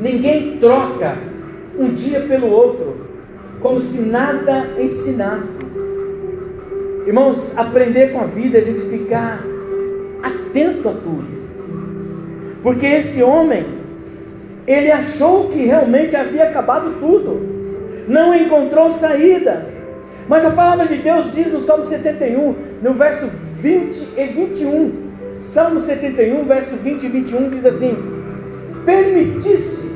Ninguém 0.01 0.59
troca 0.59 1.17
um 1.79 1.95
dia 1.95 2.21
pelo 2.23 2.49
outro, 2.49 3.07
como 3.61 3.81
se 3.81 4.01
nada 4.01 4.67
ensinasse. 4.81 5.88
Irmãos, 7.09 7.57
aprender 7.57 8.13
com 8.13 8.21
a 8.21 8.27
vida 8.27 8.59
é 8.59 8.61
a 8.61 8.65
gente 8.65 8.83
ficar 8.91 9.43
atento 10.23 10.91
a 10.91 10.93
tudo. 10.93 11.27
Porque 12.63 12.85
esse 12.85 13.23
homem, 13.23 13.65
ele 14.67 14.93
achou 14.93 15.49
que 15.49 15.65
realmente 15.65 16.15
havia 16.15 16.51
acabado 16.51 17.01
tudo, 17.01 17.41
não 18.07 18.35
encontrou 18.35 18.93
saída. 18.93 19.69
Mas 20.29 20.45
a 20.45 20.51
palavra 20.51 20.85
de 20.85 20.97
Deus 20.97 21.33
diz 21.33 21.51
no 21.51 21.63
Salmo 21.63 21.87
71, 21.87 22.55
no 22.83 22.93
verso 22.93 23.27
20 23.63 24.09
e 24.15 24.25
21, 24.27 24.93
Salmo 25.41 25.81
71, 25.81 26.45
verso 26.45 26.77
20 26.77 27.05
e 27.05 27.09
21 27.09 27.49
diz 27.49 27.65
assim: 27.65 27.97
Permitisse 28.85 29.91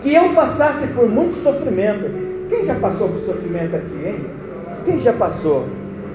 que 0.00 0.14
eu 0.14 0.32
passasse 0.32 0.86
por 0.94 1.10
muito 1.10 1.42
sofrimento. 1.42 2.08
Quem 2.48 2.64
já 2.64 2.76
passou 2.76 3.08
por 3.08 3.18
sofrimento 3.22 3.74
aqui, 3.74 4.06
hein? 4.06 4.26
Quem 4.84 5.00
já 5.00 5.12
passou? 5.12 5.66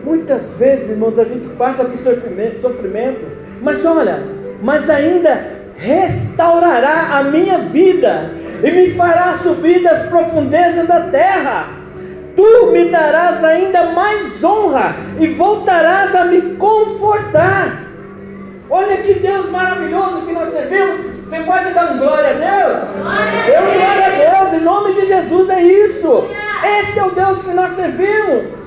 Muitas 0.03 0.57
vezes, 0.57 0.89
irmãos, 0.89 1.17
a 1.19 1.23
gente 1.23 1.47
passa 1.55 1.85
por 1.85 1.97
sofrimento, 1.99 2.61
sofrimento, 2.61 3.25
mas 3.61 3.85
olha, 3.85 4.23
mas 4.61 4.89
ainda 4.89 5.61
restaurará 5.77 7.17
a 7.17 7.23
minha 7.23 7.59
vida 7.59 8.31
e 8.63 8.71
me 8.71 8.93
fará 8.95 9.35
subir 9.35 9.83
das 9.83 10.07
profundezas 10.07 10.87
da 10.87 11.01
terra. 11.09 11.67
Tu 12.35 12.71
me 12.71 12.89
darás 12.89 13.43
ainda 13.43 13.91
mais 13.91 14.43
honra 14.43 14.95
e 15.19 15.27
voltarás 15.27 16.15
a 16.15 16.25
me 16.25 16.55
confortar. 16.55 17.83
Olha 18.69 18.97
que 18.97 19.15
Deus 19.15 19.49
maravilhoso 19.49 20.21
que 20.21 20.31
nós 20.31 20.49
servimos. 20.49 21.11
Você 21.29 21.39
pode 21.43 21.73
dar 21.73 21.93
um 21.93 21.97
glória 21.97 22.29
a 22.29 22.33
Deus? 22.33 22.89
Glória 22.97 23.55
Eu 23.55 23.61
glória 23.63 24.05
a 24.05 24.39
Deus, 24.39 24.53
em 24.53 24.63
nome 24.63 24.93
de 24.93 25.07
Jesus 25.07 25.49
é 25.49 25.61
isso. 25.61 26.27
Esse 26.79 26.99
é 26.99 27.03
o 27.03 27.11
Deus 27.11 27.41
que 27.41 27.51
nós 27.51 27.75
servimos. 27.75 28.60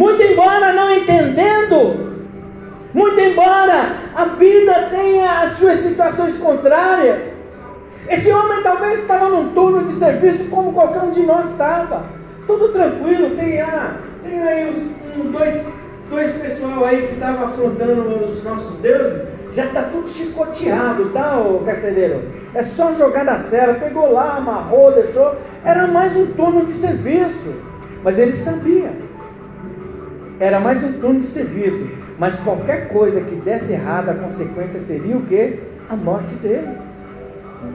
Muito 0.00 0.22
embora 0.22 0.72
não 0.72 0.90
entendendo, 0.96 2.14
muito 2.94 3.20
embora 3.20 3.96
a 4.14 4.24
vida 4.24 4.88
tenha 4.90 5.42
as 5.42 5.58
suas 5.58 5.80
situações 5.80 6.38
contrárias. 6.38 7.20
Esse 8.08 8.32
homem 8.32 8.62
talvez 8.62 9.00
estava 9.00 9.28
num 9.28 9.50
turno 9.50 9.86
de 9.86 9.98
serviço 9.98 10.44
como 10.44 10.72
qualquer 10.72 11.02
um 11.02 11.10
de 11.10 11.20
nós 11.20 11.50
estava. 11.50 12.06
Tudo 12.46 12.70
tranquilo, 12.70 13.36
tem, 13.36 13.60
ah, 13.60 13.96
tem 14.22 14.40
aí 14.40 14.70
os, 14.70 14.90
um, 15.18 15.30
dois, 15.30 15.66
dois 16.08 16.32
pessoal 16.32 16.82
aí 16.86 17.06
que 17.06 17.12
estavam 17.12 17.44
afrontando 17.44 18.24
os 18.24 18.42
nossos 18.42 18.78
deuses 18.78 19.28
já 19.52 19.66
está 19.66 19.82
tudo 19.82 20.08
chicoteado, 20.08 21.10
tá, 21.10 21.38
o 21.40 21.62
carcereiro? 21.62 22.22
É 22.54 22.62
só 22.62 22.94
jogar 22.94 23.26
na 23.26 23.38
cela, 23.38 23.74
pegou 23.74 24.12
lá, 24.12 24.38
amarrou, 24.38 24.92
deixou. 24.92 25.36
Era 25.62 25.86
mais 25.86 26.16
um 26.16 26.24
turno 26.28 26.64
de 26.64 26.72
serviço. 26.72 27.52
Mas 28.02 28.18
ele 28.18 28.34
sabia. 28.34 28.90
Era 30.40 30.58
mais 30.58 30.82
um 30.82 30.94
turno 30.94 31.20
de 31.20 31.26
serviço. 31.26 31.86
Mas 32.18 32.34
qualquer 32.40 32.88
coisa 32.88 33.20
que 33.20 33.34
desse 33.36 33.74
errado, 33.74 34.08
a 34.08 34.14
consequência 34.14 34.80
seria 34.80 35.14
o 35.14 35.26
quê? 35.26 35.58
A 35.86 35.94
morte 35.94 36.34
dele. 36.36 36.68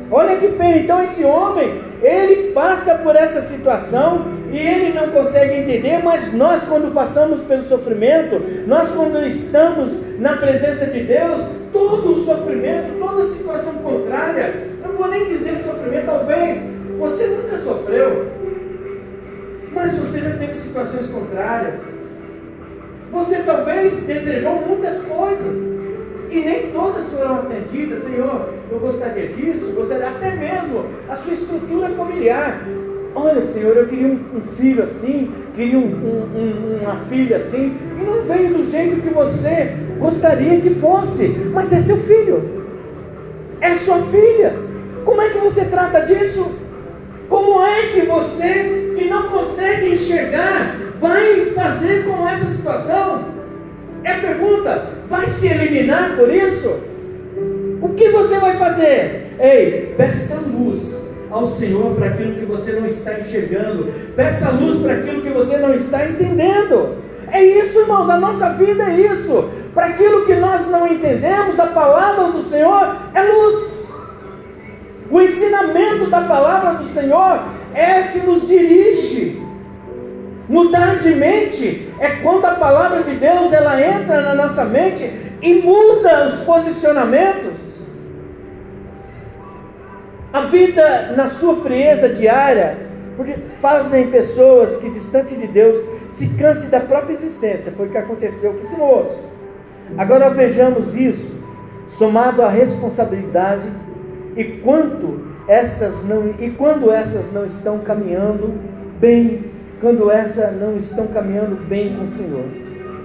Olha 0.09 0.37
que 0.37 0.47
pena, 0.47 0.77
então 0.77 1.03
esse 1.03 1.23
homem, 1.23 1.79
ele 2.01 2.51
passa 2.53 2.95
por 2.95 3.15
essa 3.15 3.43
situação 3.43 4.31
e 4.51 4.57
ele 4.57 4.99
não 4.99 5.11
consegue 5.11 5.61
entender, 5.61 6.03
mas 6.03 6.33
nós, 6.33 6.63
quando 6.63 6.91
passamos 6.91 7.41
pelo 7.41 7.61
sofrimento, 7.63 8.41
nós, 8.65 8.89
quando 8.91 9.23
estamos 9.27 10.19
na 10.19 10.37
presença 10.37 10.87
de 10.87 11.03
Deus, 11.03 11.43
todo 11.71 12.13
o 12.13 12.25
sofrimento, 12.25 12.97
toda 12.99 13.25
situação 13.25 13.73
contrária, 13.75 14.69
não 14.83 14.93
vou 14.93 15.07
nem 15.07 15.25
dizer 15.25 15.59
sofrimento, 15.59 16.07
talvez 16.07 16.63
você 16.97 17.27
nunca 17.27 17.59
sofreu, 17.59 18.31
mas 19.71 19.93
você 19.93 20.19
já 20.19 20.31
teve 20.31 20.55
situações 20.55 21.07
contrárias. 21.07 21.94
Você 23.11 23.37
talvez 23.45 24.01
desejou 24.03 24.61
muitas 24.67 25.01
coisas 25.03 25.75
e 26.29 26.39
nem 26.39 26.71
todas 26.71 27.05
foram 27.13 27.35
atendidas. 27.35 28.03
Senhor, 28.03 28.49
eu 28.71 28.79
gostaria 28.79 29.27
disso, 29.29 29.71
gostaria 29.73 30.07
até 30.07 30.31
mesmo 30.31 30.85
a 31.09 31.15
sua 31.15 31.33
estrutura 31.33 31.89
familiar. 31.89 32.61
Olha, 33.13 33.41
Senhor, 33.41 33.77
eu 33.77 33.87
queria 33.87 34.07
um, 34.07 34.19
um 34.35 34.41
filho 34.57 34.83
assim, 34.83 35.31
queria 35.55 35.77
um, 35.77 35.83
um, 35.83 36.81
uma 36.81 36.97
filha 37.05 37.37
assim, 37.37 37.77
e 37.97 38.03
não 38.03 38.23
veio 38.23 38.55
do 38.55 38.69
jeito 38.69 39.01
que 39.01 39.09
você 39.09 39.73
gostaria 39.97 40.59
que 40.59 40.71
fosse, 40.75 41.29
mas 41.53 41.71
é 41.71 41.81
seu 41.81 41.97
filho, 41.99 42.65
é 43.61 43.77
sua 43.77 43.99
filha. 44.03 44.53
Como 45.05 45.21
é 45.21 45.29
que 45.29 45.37
você 45.37 45.63
trata 45.63 46.01
disso? 46.01 46.45
Como 47.29 47.61
é 47.63 47.83
que 47.93 48.01
você, 48.01 48.93
que 48.97 49.05
não 49.05 49.29
consegue 49.29 49.93
enxergar, 49.93 50.75
vai 51.05 51.45
fazer 51.51 52.05
com 52.05 52.27
essa 52.27 52.45
situação? 52.45 53.25
É 54.03 54.11
a 54.11 54.19
pergunta: 54.19 54.89
vai 55.07 55.27
se 55.27 55.47
eliminar 55.47 56.15
por 56.15 56.33
isso? 56.33 56.79
O 57.81 57.89
que 57.89 58.09
você 58.09 58.39
vai 58.39 58.57
fazer? 58.57 59.35
Ei, 59.39 59.93
peça 59.95 60.35
luz 60.35 61.05
ao 61.29 61.47
Senhor 61.47 61.95
para 61.95 62.07
aquilo 62.07 62.35
que 62.35 62.45
você 62.45 62.71
não 62.71 62.87
está 62.87 63.19
enxergando. 63.19 63.91
Peça 64.15 64.49
luz 64.49 64.79
para 64.79 64.93
aquilo 64.93 65.21
que 65.21 65.29
você 65.29 65.57
não 65.57 65.73
está 65.73 66.07
entendendo. 66.07 66.95
É 67.31 67.43
isso, 67.43 67.79
irmãos, 67.79 68.09
a 68.09 68.17
nossa 68.17 68.49
vida 68.53 68.83
é 68.83 69.01
isso. 69.01 69.49
Para 69.73 69.87
aquilo 69.87 70.25
que 70.25 70.35
nós 70.35 70.67
não 70.69 70.87
entendemos, 70.87 71.59
a 71.59 71.67
palavra 71.67 72.31
do 72.31 72.41
Senhor 72.43 72.95
é 73.13 73.21
luz. 73.21 73.75
O 75.11 75.21
ensinamento 75.21 76.09
da 76.09 76.21
palavra 76.21 76.75
do 76.75 76.87
Senhor 76.87 77.43
é 77.73 78.03
que 78.03 78.19
nos 78.19 78.47
dirige. 78.47 79.44
Mudar 80.47 80.99
de 80.99 81.15
mente 81.15 81.89
é 81.99 82.17
quando 82.17 82.45
a 82.45 82.55
palavra 82.55 83.03
de 83.03 83.15
Deus 83.15 83.51
ela 83.51 83.81
entra 83.81 84.21
na 84.21 84.35
nossa 84.35 84.63
mente 84.63 85.11
e 85.41 85.55
muda 85.55 86.27
os 86.27 86.41
posicionamentos. 86.41 87.57
A 90.31 90.41
vida 90.41 91.13
na 91.15 91.27
sua 91.27 91.55
frieza 91.57 92.09
diária 92.09 92.77
fazem 93.61 94.11
pessoas 94.11 94.77
que, 94.77 94.89
distante 94.89 95.33
de 95.33 95.47
Deus, 95.47 95.83
se 96.11 96.27
cansem 96.27 96.69
da 96.69 96.79
própria 96.79 97.13
existência. 97.13 97.71
Foi 97.75 97.87
o 97.87 97.89
que 97.89 97.97
aconteceu 97.97 98.53
com 98.53 98.59
esse 98.59 98.75
moço. 98.75 99.23
Agora 99.97 100.29
vejamos 100.29 100.93
isso, 100.95 101.41
somado 101.97 102.41
à 102.41 102.49
responsabilidade 102.49 103.67
e 104.35 104.43
quanto 104.43 105.25
estas 105.47 106.03
não 106.05 106.33
e 106.39 106.49
quando 106.51 106.91
essas 106.91 107.31
não 107.31 107.45
estão 107.45 107.79
caminhando 107.79 108.53
bem, 108.99 109.54
quando 109.81 110.09
essas 110.09 110.59
não 110.59 110.77
estão 110.77 111.07
caminhando 111.07 111.55
bem 111.67 111.95
com 111.95 112.05
o 112.05 112.09
Senhor. 112.09 112.45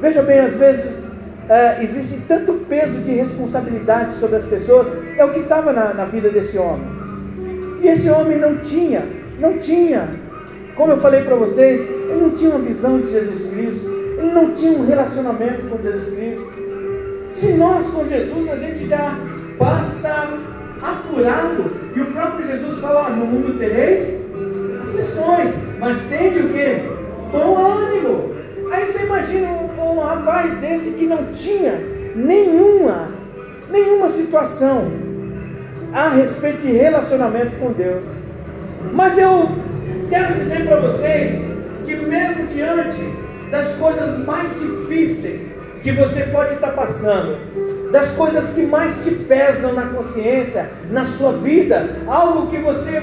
Veja 0.00 0.22
bem, 0.22 0.40
às 0.40 0.56
vezes 0.56 1.04
uh, 1.04 1.82
existe 1.82 2.18
tanto 2.26 2.52
peso 2.68 2.98
de 3.00 3.12
responsabilidade 3.12 4.14
sobre 4.14 4.36
as 4.36 4.46
pessoas, 4.46 4.86
é 5.16 5.24
o 5.24 5.32
que 5.32 5.40
estava 5.40 5.72
na, 5.72 5.92
na 5.92 6.04
vida 6.04 6.30
desse 6.30 6.56
homem. 6.56 6.86
E 7.82 7.88
esse 7.88 8.08
homem 8.08 8.38
não 8.38 8.58
tinha, 8.58 9.02
não 9.38 9.58
tinha, 9.58 10.08
como 10.76 10.92
eu 10.92 11.00
falei 11.00 11.22
para 11.22 11.34
vocês, 11.36 11.82
ele 11.82 12.20
não 12.20 12.30
tinha 12.30 12.50
uma 12.50 12.60
visão 12.60 13.00
de 13.00 13.10
Jesus 13.10 13.50
Cristo, 13.50 13.88
ele 14.18 14.32
não 14.32 14.52
tinha 14.52 14.72
um 14.72 14.86
relacionamento 14.86 15.66
com 15.66 15.82
Jesus 15.82 16.14
Cristo. 16.14 16.52
Se 17.32 17.52
nós 17.54 17.86
com 17.86 18.06
Jesus 18.06 18.50
a 18.50 18.56
gente 18.56 18.86
já 18.86 19.18
passa 19.58 20.38
apurado, 20.82 21.70
e 21.94 22.00
o 22.00 22.06
próprio 22.06 22.46
Jesus 22.46 22.78
fala: 22.78 23.10
no 23.10 23.26
mundo 23.26 23.58
tereis 23.58 24.20
aflições, 24.90 25.50
mas 25.78 25.96
tende 26.08 26.40
o 26.40 26.48
que? 26.48 26.82
Bom 27.32 27.56
ânimo. 27.58 28.34
Aí 28.72 28.86
você 28.86 29.04
imagina 29.04 29.48
um, 29.48 29.92
um 29.92 30.00
rapaz 30.00 30.56
desse 30.58 30.90
que 30.90 31.06
não 31.06 31.32
tinha 31.32 31.80
nenhuma, 32.14 33.08
nenhuma 33.70 34.08
situação 34.08 34.90
a 35.92 36.08
respeito 36.10 36.62
de 36.62 36.72
relacionamento 36.72 37.56
com 37.56 37.72
Deus. 37.72 38.04
Mas 38.92 39.18
eu 39.18 39.48
quero 40.08 40.34
dizer 40.34 40.66
para 40.66 40.80
vocês 40.80 41.40
que, 41.84 41.96
mesmo 41.96 42.46
diante 42.46 43.00
das 43.50 43.72
coisas 43.74 44.24
mais 44.24 44.48
difíceis 44.60 45.40
que 45.82 45.92
você 45.92 46.22
pode 46.24 46.54
estar 46.54 46.72
passando, 46.72 47.90
das 47.90 48.10
coisas 48.12 48.52
que 48.52 48.62
mais 48.62 49.02
te 49.02 49.10
pesam 49.10 49.72
na 49.72 49.86
consciência, 49.86 50.70
na 50.90 51.04
sua 51.06 51.32
vida, 51.32 51.96
algo 52.06 52.48
que 52.48 52.58
você 52.58 53.02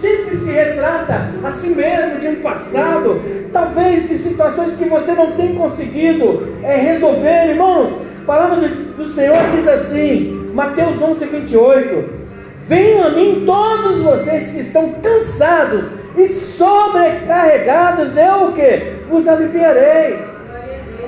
sempre 0.00 0.36
se 0.36 0.50
retrata 0.50 1.28
a 1.42 1.50
si 1.50 1.68
mesmo 1.68 2.20
de 2.20 2.28
um 2.28 2.36
passado, 2.36 3.20
talvez 3.52 4.08
de 4.08 4.18
situações 4.18 4.74
que 4.74 4.84
você 4.84 5.12
não 5.12 5.32
tem 5.32 5.54
conseguido 5.54 6.46
é, 6.62 6.76
resolver, 6.76 7.50
irmãos. 7.50 7.94
A 8.22 8.26
palavra 8.26 8.68
do, 8.68 8.96
do 8.96 9.08
Senhor 9.08 9.38
diz 9.54 9.66
assim, 9.66 10.50
Mateus 10.54 11.00
11, 11.00 11.24
28. 11.24 12.20
Venham 12.66 13.04
a 13.04 13.10
mim 13.10 13.42
todos 13.44 14.02
vocês 14.02 14.52
que 14.52 14.60
estão 14.60 14.92
cansados 15.02 15.86
e 16.16 16.28
sobrecarregados, 16.28 18.16
eu 18.16 18.48
o 18.48 18.52
que? 18.52 19.00
Vos 19.08 19.26
aliviarei. 19.26 20.29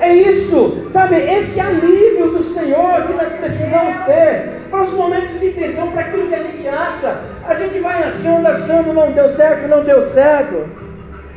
É 0.03 0.15
isso, 0.15 0.85
sabe? 0.89 1.15
Este 1.15 1.59
alívio 1.59 2.31
do 2.31 2.43
Senhor 2.43 3.03
que 3.07 3.13
nós 3.13 3.31
precisamos 3.33 3.95
ter 4.05 4.61
para 4.69 4.83
os 4.83 4.93
momentos 4.93 5.39
de 5.39 5.49
tensão, 5.51 5.91
para 5.91 6.01
aquilo 6.01 6.27
que 6.27 6.35
a 6.35 6.39
gente 6.39 6.67
acha. 6.67 7.21
A 7.47 7.55
gente 7.55 7.79
vai 7.79 8.03
achando, 8.03 8.47
achando, 8.47 8.93
não 8.93 9.11
deu 9.11 9.29
certo, 9.29 9.67
não 9.67 9.83
deu 9.83 10.09
certo. 10.09 10.65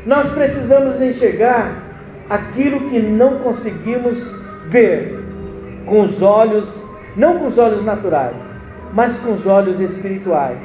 Nós 0.04 0.30
precisamos 0.32 1.00
enxergar 1.00 1.72
aquilo 2.28 2.88
que 2.90 2.98
não 2.98 3.38
conseguimos 3.38 4.42
ver 4.66 5.24
com 5.86 6.02
os 6.02 6.20
olhos, 6.20 6.84
não 7.16 7.38
com 7.38 7.46
os 7.46 7.58
olhos 7.58 7.84
naturais 7.84 8.56
mas 8.96 9.18
com 9.18 9.34
os 9.34 9.46
olhos 9.46 9.78
espirituais. 9.78 10.58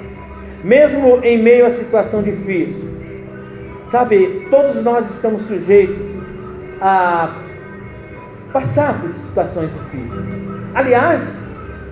Mesmo 0.64 1.20
em 1.24 1.38
meio 1.38 1.66
à 1.66 1.70
situação 1.70 2.22
difícil. 2.22 2.90
Sabe, 3.92 4.48
todos 4.50 4.82
nós 4.84 5.10
estamos 5.12 5.46
sujeitos 5.48 5.98
a 6.80 7.36
passar 8.52 9.02
por 9.02 9.14
situações 9.14 9.72
difíceis. 9.74 10.26
Aliás, 10.74 11.40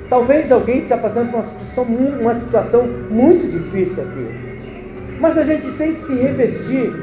talvez 0.09 0.51
alguém 0.51 0.79
esteja 0.79 0.97
passando 0.97 1.31
por 1.31 1.39
uma 1.39 1.43
situação, 1.43 1.83
uma 1.85 2.35
situação 2.35 2.87
muito 3.09 3.47
difícil 3.51 4.03
aqui. 4.03 5.19
Mas 5.19 5.37
a 5.37 5.43
gente 5.43 5.71
tem 5.71 5.93
que 5.93 6.01
se 6.01 6.15
revestir 6.15 6.93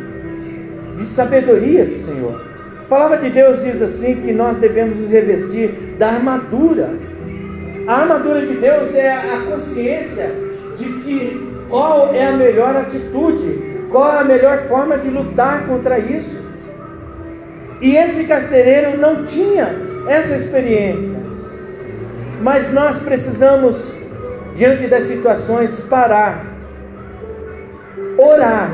de 0.96 1.04
sabedoria 1.06 1.84
do 1.84 2.04
Senhor. 2.04 2.46
A 2.80 2.88
palavra 2.88 3.18
de 3.18 3.30
Deus 3.30 3.62
diz 3.62 3.82
assim 3.82 4.16
que 4.22 4.32
nós 4.32 4.58
devemos 4.58 4.98
nos 4.98 5.10
revestir 5.10 5.96
da 5.98 6.08
armadura 6.08 6.90
a 7.86 8.00
armadura 8.00 8.44
de 8.44 8.54
Deus 8.54 8.92
é 8.96 9.12
a 9.12 9.44
consciência 9.48 10.32
de 10.76 10.86
que 11.02 11.40
qual 11.68 12.12
é 12.12 12.26
a 12.26 12.32
melhor 12.32 12.74
atitude, 12.74 13.86
qual 13.92 14.12
é 14.12 14.18
a 14.18 14.24
melhor 14.24 14.64
forma 14.64 14.98
de 14.98 15.08
lutar 15.08 15.68
contra 15.68 15.96
isso. 15.96 16.45
E 17.80 17.96
esse 17.96 18.24
carcereiro 18.24 18.98
não 18.98 19.24
tinha 19.24 19.74
essa 20.08 20.36
experiência. 20.36 21.16
Mas 22.40 22.72
nós 22.72 22.98
precisamos, 22.98 23.98
diante 24.54 24.86
das 24.86 25.04
situações, 25.04 25.80
parar, 25.88 26.44
orar, 28.16 28.72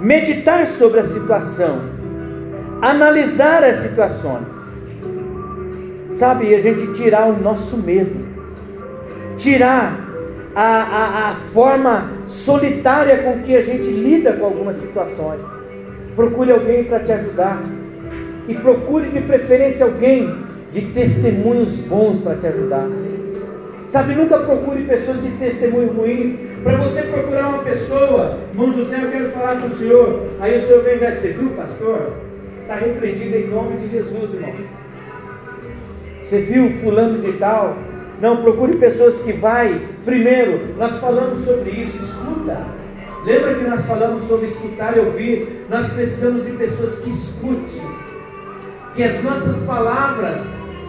meditar 0.00 0.66
sobre 0.78 1.00
a 1.00 1.04
situação, 1.04 1.80
analisar 2.80 3.62
as 3.64 3.76
situações. 3.76 4.46
Sabe, 6.14 6.54
a 6.54 6.60
gente 6.60 6.92
tirar 6.94 7.26
o 7.26 7.40
nosso 7.40 7.76
medo, 7.76 8.24
tirar 9.38 9.98
a, 10.54 10.62
a, 10.62 11.30
a 11.30 11.34
forma 11.52 12.10
solitária 12.26 13.18
com 13.18 13.42
que 13.42 13.56
a 13.56 13.62
gente 13.62 13.84
lida 13.84 14.32
com 14.34 14.44
algumas 14.44 14.76
situações. 14.76 15.40
Procure 16.14 16.52
alguém 16.52 16.84
para 16.84 17.00
te 17.00 17.12
ajudar. 17.12 17.62
E 18.48 18.54
procure 18.54 19.08
de 19.10 19.20
preferência 19.20 19.86
alguém 19.86 20.34
de 20.72 20.80
testemunhos 20.92 21.76
bons 21.82 22.20
para 22.20 22.36
te 22.36 22.46
ajudar. 22.46 22.88
Sabe, 23.88 24.14
nunca 24.14 24.38
procure 24.38 24.84
pessoas 24.84 25.22
de 25.22 25.30
testemunhos 25.32 25.94
ruins. 25.94 26.38
Para 26.64 26.78
você 26.78 27.02
procurar 27.02 27.48
uma 27.48 27.62
pessoa, 27.62 28.38
irmão 28.50 28.72
José, 28.72 28.98
eu 29.02 29.10
quero 29.10 29.30
falar 29.30 29.60
com 29.60 29.66
o 29.66 29.76
senhor. 29.76 30.22
Aí 30.40 30.58
o 30.58 30.62
senhor 30.62 30.82
vem 30.82 30.94
e 30.94 30.98
vai, 30.98 31.12
você 31.12 31.28
viu, 31.28 31.50
pastor? 31.50 32.12
Está 32.62 32.76
repreendido 32.76 33.36
em 33.36 33.48
nome 33.48 33.76
de 33.76 33.88
Jesus, 33.88 34.32
irmãos. 34.32 34.60
Você 36.22 36.40
viu 36.40 36.70
fulano 36.80 37.20
de 37.20 37.32
tal? 37.34 37.76
Não, 38.20 38.38
procure 38.38 38.76
pessoas 38.76 39.16
que 39.22 39.32
vai. 39.32 39.82
Primeiro, 40.04 40.74
nós 40.78 40.98
falamos 40.98 41.44
sobre 41.44 41.70
isso, 41.70 41.96
escuta. 42.02 42.81
Lembra 43.24 43.54
que 43.54 43.64
nós 43.64 43.86
falamos 43.86 44.26
sobre 44.26 44.46
escutar 44.46 44.96
e 44.96 45.00
ouvir? 45.00 45.66
Nós 45.70 45.86
precisamos 45.92 46.44
de 46.44 46.52
pessoas 46.52 46.98
que 46.98 47.10
escutem. 47.10 47.82
Que 48.94 49.04
as 49.04 49.22
nossas 49.22 49.62
palavras 49.62 50.42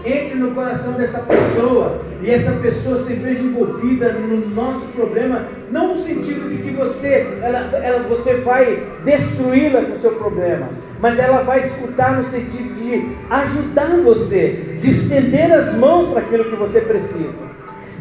entre 0.03 0.35
no 0.35 0.51
coração 0.51 0.93
dessa 0.93 1.19
pessoa 1.19 2.01
e 2.21 2.29
essa 2.29 2.51
pessoa 2.53 2.97
se 3.03 3.13
veja 3.13 3.41
envolvida 3.41 4.11
no 4.11 4.49
nosso 4.49 4.85
problema, 4.87 5.47
não 5.71 5.95
no 5.95 6.03
sentido 6.03 6.49
de 6.49 6.61
que 6.61 6.71
você, 6.71 7.25
ela, 7.41 7.59
ela, 7.77 8.03
você 8.03 8.35
vai 8.35 8.83
destruí-la 9.05 9.81
com 9.81 9.93
o 9.93 9.99
seu 9.99 10.11
problema, 10.15 10.69
mas 10.99 11.17
ela 11.19 11.43
vai 11.43 11.61
escutar 11.61 12.17
no 12.17 12.25
sentido 12.25 12.75
de 12.75 13.15
ajudar 13.29 13.97
você, 14.03 14.77
de 14.81 14.91
estender 14.91 15.51
as 15.53 15.73
mãos 15.75 16.09
para 16.09 16.21
aquilo 16.21 16.45
que 16.45 16.55
você 16.55 16.81
precisa. 16.81 17.52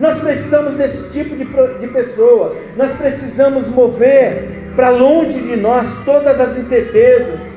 Nós 0.02 0.18
precisamos 0.18 0.74
desse 0.74 1.08
tipo 1.10 1.34
de, 1.34 1.46
de 1.78 1.86
pessoa, 1.86 2.54
nós 2.76 2.92
precisamos 2.92 3.66
mover 3.68 4.74
para 4.76 4.90
longe 4.90 5.40
de 5.40 5.56
nós 5.56 5.88
todas 6.04 6.38
as 6.38 6.58
incertezas 6.58 7.52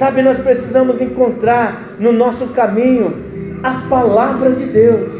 Sabe, 0.00 0.22
nós 0.22 0.38
precisamos 0.38 0.98
encontrar 1.02 1.96
no 1.98 2.10
nosso 2.10 2.46
caminho 2.54 3.12
a 3.62 3.86
palavra 3.86 4.52
de 4.52 4.64
Deus. 4.64 5.10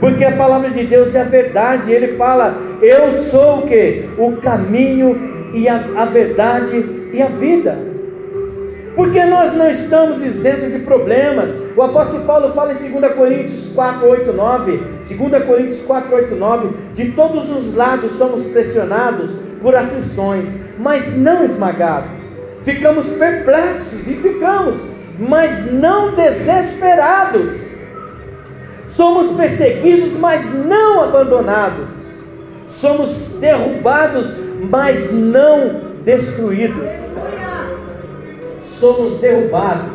Porque 0.00 0.24
a 0.24 0.36
palavra 0.36 0.70
de 0.70 0.86
Deus 0.86 1.14
é 1.14 1.20
a 1.20 1.24
verdade. 1.24 1.92
Ele 1.92 2.16
fala: 2.16 2.56
Eu 2.80 3.12
sou 3.24 3.58
o 3.58 3.66
que? 3.66 4.08
O 4.16 4.36
caminho 4.36 5.50
e 5.52 5.68
a, 5.68 5.84
a 5.98 6.06
verdade 6.06 6.82
e 7.12 7.20
a 7.20 7.26
vida. 7.26 7.89
Porque 9.00 9.24
nós 9.24 9.54
não 9.54 9.70
estamos 9.70 10.22
isentos 10.22 10.70
de 10.72 10.80
problemas. 10.80 11.50
O 11.74 11.82
apóstolo 11.82 12.24
Paulo 12.26 12.52
fala 12.52 12.74
em 12.74 12.90
2 12.90 13.14
Coríntios 13.14 13.72
4, 13.74 14.06
8, 14.06 14.32
9. 14.32 14.76
2 15.08 15.44
Coríntios 15.44 15.80
4, 15.86 16.14
8, 16.14 16.36
9. 16.36 16.68
De 16.94 17.10
todos 17.12 17.50
os 17.50 17.74
lados 17.74 18.18
somos 18.18 18.44
pressionados 18.48 19.30
por 19.62 19.74
aflições, 19.74 20.48
mas 20.78 21.16
não 21.16 21.44
esmagados 21.44 22.20
ficamos 22.62 23.06
perplexos 23.08 24.06
e 24.06 24.14
ficamos, 24.16 24.80
mas 25.18 25.72
não 25.72 26.14
desesperados. 26.14 27.58
Somos 28.90 29.32
perseguidos, 29.32 30.12
mas 30.18 30.52
não 30.66 31.04
abandonados. 31.04 31.88
Somos 32.68 33.38
derrubados, 33.40 34.30
mas 34.68 35.10
não 35.10 35.80
destruídos. 36.04 36.84
Somos 38.80 39.18
derrubados, 39.18 39.92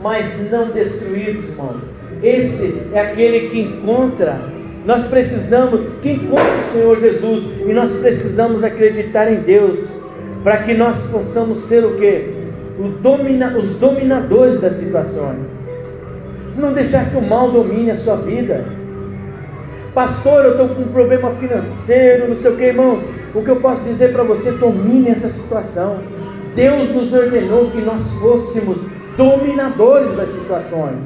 mas 0.00 0.50
não 0.50 0.70
destruídos, 0.70 1.44
irmãos. 1.50 1.82
Esse 2.22 2.82
é 2.92 3.00
aquele 3.00 3.50
que 3.50 3.60
encontra 3.60 4.40
nós 4.88 5.06
precisamos 5.06 5.82
que 6.00 6.12
encontre 6.12 6.46
o 6.46 6.72
Senhor 6.72 6.98
Jesus 6.98 7.44
e 7.66 7.72
nós 7.74 7.92
precisamos 7.96 8.64
acreditar 8.64 9.30
em 9.30 9.40
Deus 9.40 9.80
para 10.42 10.62
que 10.62 10.72
nós 10.72 10.96
possamos 11.10 11.64
ser 11.64 11.84
o 11.84 11.96
que? 11.96 12.32
Domina, 13.02 13.54
os 13.58 13.76
dominadores 13.76 14.62
das 14.62 14.76
situações. 14.76 15.40
Se 16.52 16.58
não 16.58 16.72
deixar 16.72 17.10
que 17.10 17.18
o 17.18 17.20
mal 17.20 17.50
domine 17.50 17.90
a 17.90 17.98
sua 17.98 18.16
vida. 18.16 18.77
Pastor, 19.94 20.44
eu 20.44 20.50
estou 20.52 20.68
com 20.68 20.82
um 20.82 20.88
problema 20.88 21.30
financeiro, 21.32 22.28
não 22.28 22.36
sei 22.36 22.50
o 22.50 22.56
que, 22.56 22.64
irmãos. 22.64 23.04
O 23.34 23.42
que 23.42 23.50
eu 23.50 23.56
posso 23.56 23.82
dizer 23.82 24.12
para 24.12 24.22
você, 24.22 24.52
domine 24.52 25.10
essa 25.10 25.28
situação. 25.28 25.98
Deus 26.54 26.90
nos 26.90 27.12
ordenou 27.12 27.70
que 27.70 27.80
nós 27.80 28.12
fôssemos 28.14 28.78
dominadores 29.16 30.14
das 30.16 30.28
situações. 30.30 30.98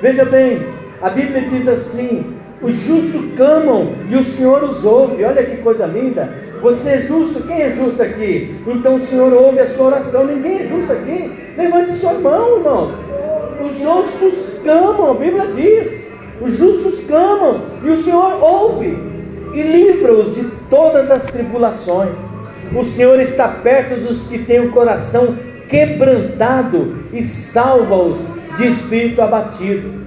Veja 0.00 0.24
bem, 0.24 0.60
a 1.00 1.10
Bíblia 1.10 1.42
diz 1.42 1.68
assim: 1.68 2.36
os 2.62 2.74
justos 2.74 3.22
clamam 3.36 3.92
e 4.08 4.16
o 4.16 4.24
Senhor 4.24 4.62
os 4.64 4.84
ouve. 4.84 5.24
Olha 5.24 5.44
que 5.44 5.58
coisa 5.58 5.86
linda. 5.86 6.28
Você 6.60 6.88
é 6.90 6.98
justo? 7.02 7.42
Quem 7.46 7.62
é 7.62 7.70
justo 7.70 8.02
aqui? 8.02 8.54
Então 8.66 8.96
o 8.96 9.00
Senhor 9.00 9.32
ouve 9.32 9.60
a 9.60 9.66
sua 9.66 9.86
oração. 9.86 10.26
Ninguém 10.26 10.60
é 10.60 10.64
justo 10.64 10.92
aqui. 10.92 11.32
Levante 11.56 11.92
sua 11.92 12.14
mão, 12.14 12.56
irmão. 12.56 12.92
Os 13.64 13.78
justos 13.78 14.58
clamam, 14.62 15.12
a 15.12 15.14
Bíblia 15.14 15.46
diz. 15.54 16.09
Os 16.40 16.56
justos 16.56 17.04
clamam 17.04 17.62
e 17.84 17.90
o 17.90 18.02
Senhor 18.02 18.42
ouve 18.42 18.96
e 19.52 19.62
livra-os 19.62 20.34
de 20.34 20.44
todas 20.70 21.10
as 21.10 21.24
tribulações. 21.26 22.16
O 22.74 22.84
Senhor 22.84 23.20
está 23.20 23.48
perto 23.48 24.00
dos 24.00 24.26
que 24.26 24.38
têm 24.38 24.60
o 24.60 24.70
coração 24.70 25.36
quebrantado 25.68 26.96
e 27.12 27.22
salva-os 27.22 28.20
de 28.56 28.68
espírito 28.68 29.20
abatido. 29.20 30.00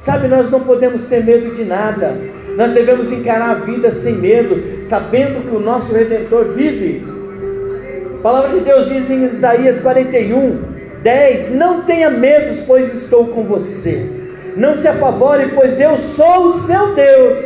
Sabe, 0.00 0.26
nós 0.26 0.50
não 0.50 0.60
podemos 0.60 1.06
ter 1.06 1.24
medo 1.24 1.54
de 1.54 1.64
nada. 1.64 2.16
Nós 2.56 2.72
devemos 2.72 3.12
encarar 3.12 3.50
a 3.50 3.54
vida 3.54 3.92
sem 3.92 4.14
medo, 4.14 4.82
sabendo 4.88 5.48
que 5.48 5.54
o 5.54 5.60
nosso 5.60 5.92
Redentor 5.94 6.52
vive. 6.54 7.06
A 8.18 8.22
palavra 8.22 8.58
de 8.58 8.64
Deus 8.64 8.88
diz 8.88 9.08
em 9.08 9.24
Isaías 9.26 9.80
41, 9.80 10.58
10: 11.02 11.54
Não 11.54 11.82
tenha 11.82 12.10
medo, 12.10 12.64
pois 12.66 12.92
estou 12.94 13.28
com 13.28 13.44
você. 13.44 14.21
Não 14.56 14.80
se 14.80 14.88
apavore, 14.88 15.52
pois 15.54 15.80
eu 15.80 15.96
sou 15.98 16.48
o 16.48 16.60
seu 16.60 16.94
Deus. 16.94 17.38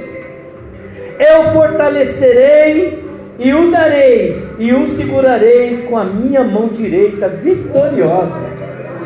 Eu 1.18 1.44
fortalecerei 1.52 3.04
e 3.38 3.52
o 3.52 3.70
darei, 3.70 4.48
e 4.58 4.72
o 4.72 4.88
segurarei 4.96 5.86
com 5.88 5.98
a 5.98 6.04
minha 6.04 6.42
mão 6.42 6.68
direita 6.68 7.28
vitoriosa. 7.28 8.56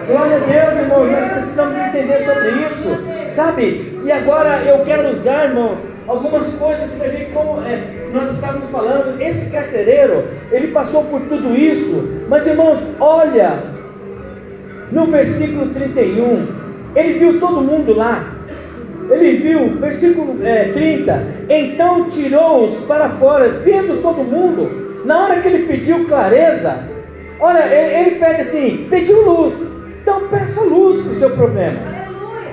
Glória 0.06 0.36
a 0.36 0.40
Deus, 0.40 0.80
irmãos, 0.80 1.10
nós 1.10 1.32
precisamos 1.32 1.78
entender 1.78 2.24
sobre 2.24 2.48
isso, 2.48 3.34
sabe? 3.34 4.00
E 4.04 4.10
agora 4.10 4.62
eu 4.64 4.84
quero 4.84 5.10
usar, 5.12 5.46
irmãos, 5.46 5.78
algumas 6.06 6.52
coisas 6.54 6.92
que 6.92 7.04
a 7.04 7.08
gente, 7.08 7.30
como 7.32 7.60
é, 7.62 8.08
nós 8.12 8.30
estávamos 8.32 8.68
falando, 8.70 9.20
esse 9.20 9.50
carcereiro, 9.50 10.24
ele 10.50 10.68
passou 10.68 11.04
por 11.04 11.20
tudo 11.22 11.54
isso, 11.56 12.24
mas 12.28 12.46
irmãos, 12.46 12.80
olha, 12.98 13.62
no 14.90 15.06
versículo 15.06 15.72
31, 15.72 16.59
ele 16.94 17.18
viu 17.18 17.40
todo 17.40 17.60
mundo 17.60 17.94
lá, 17.94 18.34
ele 19.10 19.38
viu, 19.38 19.76
versículo 19.78 20.38
é, 20.44 20.70
30, 20.72 21.26
então 21.48 22.08
tirou-os 22.08 22.84
para 22.84 23.08
fora, 23.10 23.48
vendo 23.64 24.02
todo 24.02 24.22
mundo, 24.22 25.02
na 25.04 25.24
hora 25.24 25.40
que 25.40 25.48
ele 25.48 25.66
pediu 25.66 26.06
clareza, 26.06 26.84
olha, 27.40 27.64
ele, 27.66 28.08
ele 28.08 28.16
pede 28.16 28.42
assim, 28.42 28.86
pediu 28.88 29.24
luz, 29.24 29.54
então 30.02 30.28
peça 30.28 30.62
luz 30.62 31.02
para 31.02 31.12
o 31.12 31.14
seu 31.14 31.30
problema. 31.30 32.00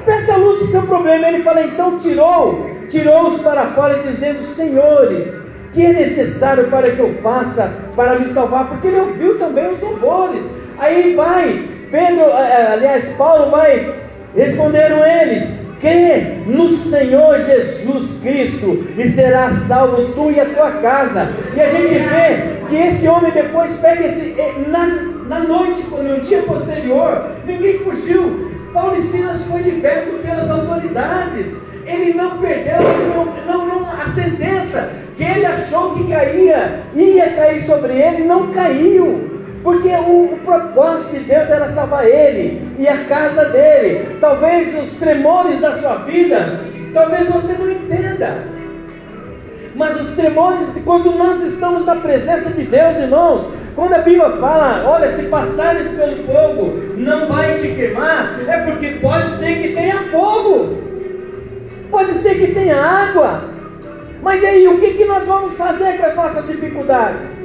Peça 0.05 0.37
luz 0.37 0.59
para 0.59 0.67
o 0.67 0.71
seu 0.71 0.81
problema. 0.83 1.27
Ele 1.27 1.43
fala, 1.43 1.63
então 1.63 1.97
tirou, 1.99 2.65
tirou-os 2.89 3.41
para 3.41 3.67
fora, 3.67 3.99
dizendo, 3.99 4.45
senhores, 4.45 5.33
que 5.73 5.85
é 5.85 5.91
necessário 5.91 6.69
para 6.69 6.91
que 6.91 6.99
eu 6.99 7.15
faça 7.21 7.71
para 7.95 8.17
me 8.17 8.29
salvar? 8.29 8.69
Porque 8.69 8.87
ele 8.87 9.01
ouviu 9.01 9.37
também 9.37 9.73
os 9.73 9.81
louvores. 9.81 10.43
Aí 10.77 11.13
vai, 11.13 11.61
Pedro, 11.91 12.23
eh, 12.23 12.49
eh, 12.49 12.73
aliás, 12.73 13.09
Paulo 13.17 13.51
vai, 13.51 13.93
responderam 14.37 15.05
eles, 15.05 15.49
crê 15.81 16.37
no 16.45 16.77
Senhor 16.77 17.39
Jesus 17.39 18.19
Cristo 18.21 18.87
e 18.97 19.09
será 19.09 19.51
salvo 19.53 20.13
tu 20.13 20.31
e 20.31 20.39
a 20.39 20.45
tua 20.45 20.71
casa. 20.73 21.33
E 21.55 21.59
a 21.59 21.69
gente 21.69 21.93
vê 21.93 22.67
que 22.69 22.75
esse 22.75 23.07
homem 23.07 23.31
depois 23.31 23.75
pega 23.77 24.05
esse, 24.05 24.35
na, 24.67 24.85
na 25.27 25.39
noite, 25.39 25.83
no 25.83 26.19
dia 26.21 26.43
posterior, 26.43 27.31
ninguém 27.45 27.79
fugiu. 27.79 28.51
Paulo 28.73 28.97
e 28.97 29.01
Silas 29.01 29.43
foi 29.45 29.61
liberto 29.61 30.17
pelas 30.19 30.49
autoridades. 30.49 31.53
Ele 31.85 32.13
não 32.13 32.37
perdeu 32.39 32.81
não, 33.15 33.25
não, 33.45 33.65
não, 33.65 33.89
a 33.89 34.07
sentença 34.13 34.89
que 35.15 35.23
ele 35.23 35.45
achou 35.45 35.95
que 35.95 36.07
caía, 36.09 36.81
ia 36.93 37.29
cair 37.31 37.63
sobre 37.63 37.93
ele, 37.93 38.25
não 38.25 38.51
caiu. 38.51 39.36
Porque 39.67 39.89
o, 39.89 40.33
o, 40.33 40.39
propósito 40.45 41.11
de 41.11 41.25
Deus 41.25 41.49
era 41.49 41.67
salvar 41.71 42.07
ele 42.07 42.73
e 42.79 42.87
a 42.87 43.03
casa 43.03 43.49
dele. 43.49 44.15
Talvez 44.21 44.73
os 44.81 44.95
tremores 44.95 45.59
da 45.59 45.75
sua 45.75 45.95
vida, 46.05 46.61
talvez 46.93 47.27
você 47.27 47.51
não 47.51 47.69
entenda. 47.69 48.45
Mas 49.75 49.99
os 49.99 50.11
tremores, 50.11 50.69
quando 50.85 51.11
nós 51.11 51.43
estamos 51.43 51.85
na 51.85 51.97
presença 51.97 52.49
de 52.49 52.63
Deus, 52.63 52.95
irmãos, 52.95 53.51
Quando 53.75 53.93
a 53.93 53.97
Bíblia 53.97 54.29
fala, 54.39 54.89
olha, 54.89 55.17
se 55.17 55.23
passares 55.23 55.91
pelo 55.91 56.23
fogo, 56.23 56.73
não 56.95 57.27
vai 57.27 57.55
te 57.55 57.67
queimar, 57.67 58.39
é 58.47 58.57
porque 58.61 58.91
pode 59.01 59.31
ser 59.31 59.61
que 59.61 59.73
tenha 59.73 59.97
fogo, 60.03 60.77
pode 61.91 62.13
ser 62.19 62.35
que 62.35 62.53
tenha 62.53 62.81
água. 62.81 63.43
Mas 64.23 64.41
aí, 64.45 64.65
o 64.65 64.79
que, 64.79 64.93
que 64.93 65.03
nós 65.03 65.27
vamos 65.27 65.57
fazer 65.57 65.97
com 65.97 66.05
as 66.05 66.15
nossas 66.15 66.47
dificuldades? 66.47 67.36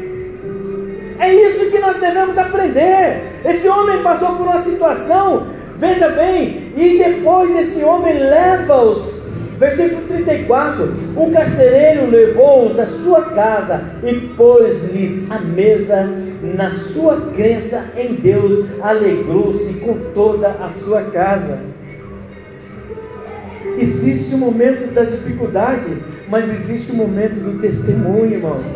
É 1.23 1.33
isso 1.33 1.71
que 1.71 1.79
nós 1.79 2.01
devemos 2.01 2.37
aprender. 2.37 3.41
Esse 3.45 3.69
homem 3.69 4.03
passou 4.03 4.35
por 4.35 4.43
uma 4.43 4.61
situação, 4.61 5.47
veja 5.79 6.09
bem, 6.09 6.73
e 6.77 6.99
depois 6.99 7.57
esse 7.57 7.85
homem 7.85 8.19
leva-os 8.19 9.23
Versículo 9.63 10.03
34: 10.09 10.93
O 11.15 11.31
carcereiro 11.31 12.11
levou-os 12.11 12.81
à 12.81 12.87
sua 12.87 13.23
casa 13.27 13.81
e 14.03 14.13
pôs-lhes 14.37 15.31
a 15.31 15.39
mesa. 15.39 16.11
Na 16.43 16.73
sua 16.73 17.21
crença 17.37 17.85
em 17.97 18.15
Deus, 18.15 18.67
alegrou-se 18.81 19.73
com 19.75 19.95
toda 20.13 20.49
a 20.49 20.69
sua 20.71 21.03
casa. 21.03 21.72
Existe 23.79 24.35
o 24.35 24.39
momento 24.39 24.93
da 24.93 25.05
dificuldade, 25.05 25.97
mas 26.29 26.49
existe 26.49 26.93
o 26.93 26.95
momento 26.95 27.35
do 27.35 27.61
testemunho, 27.61 28.33
irmãos. 28.33 28.67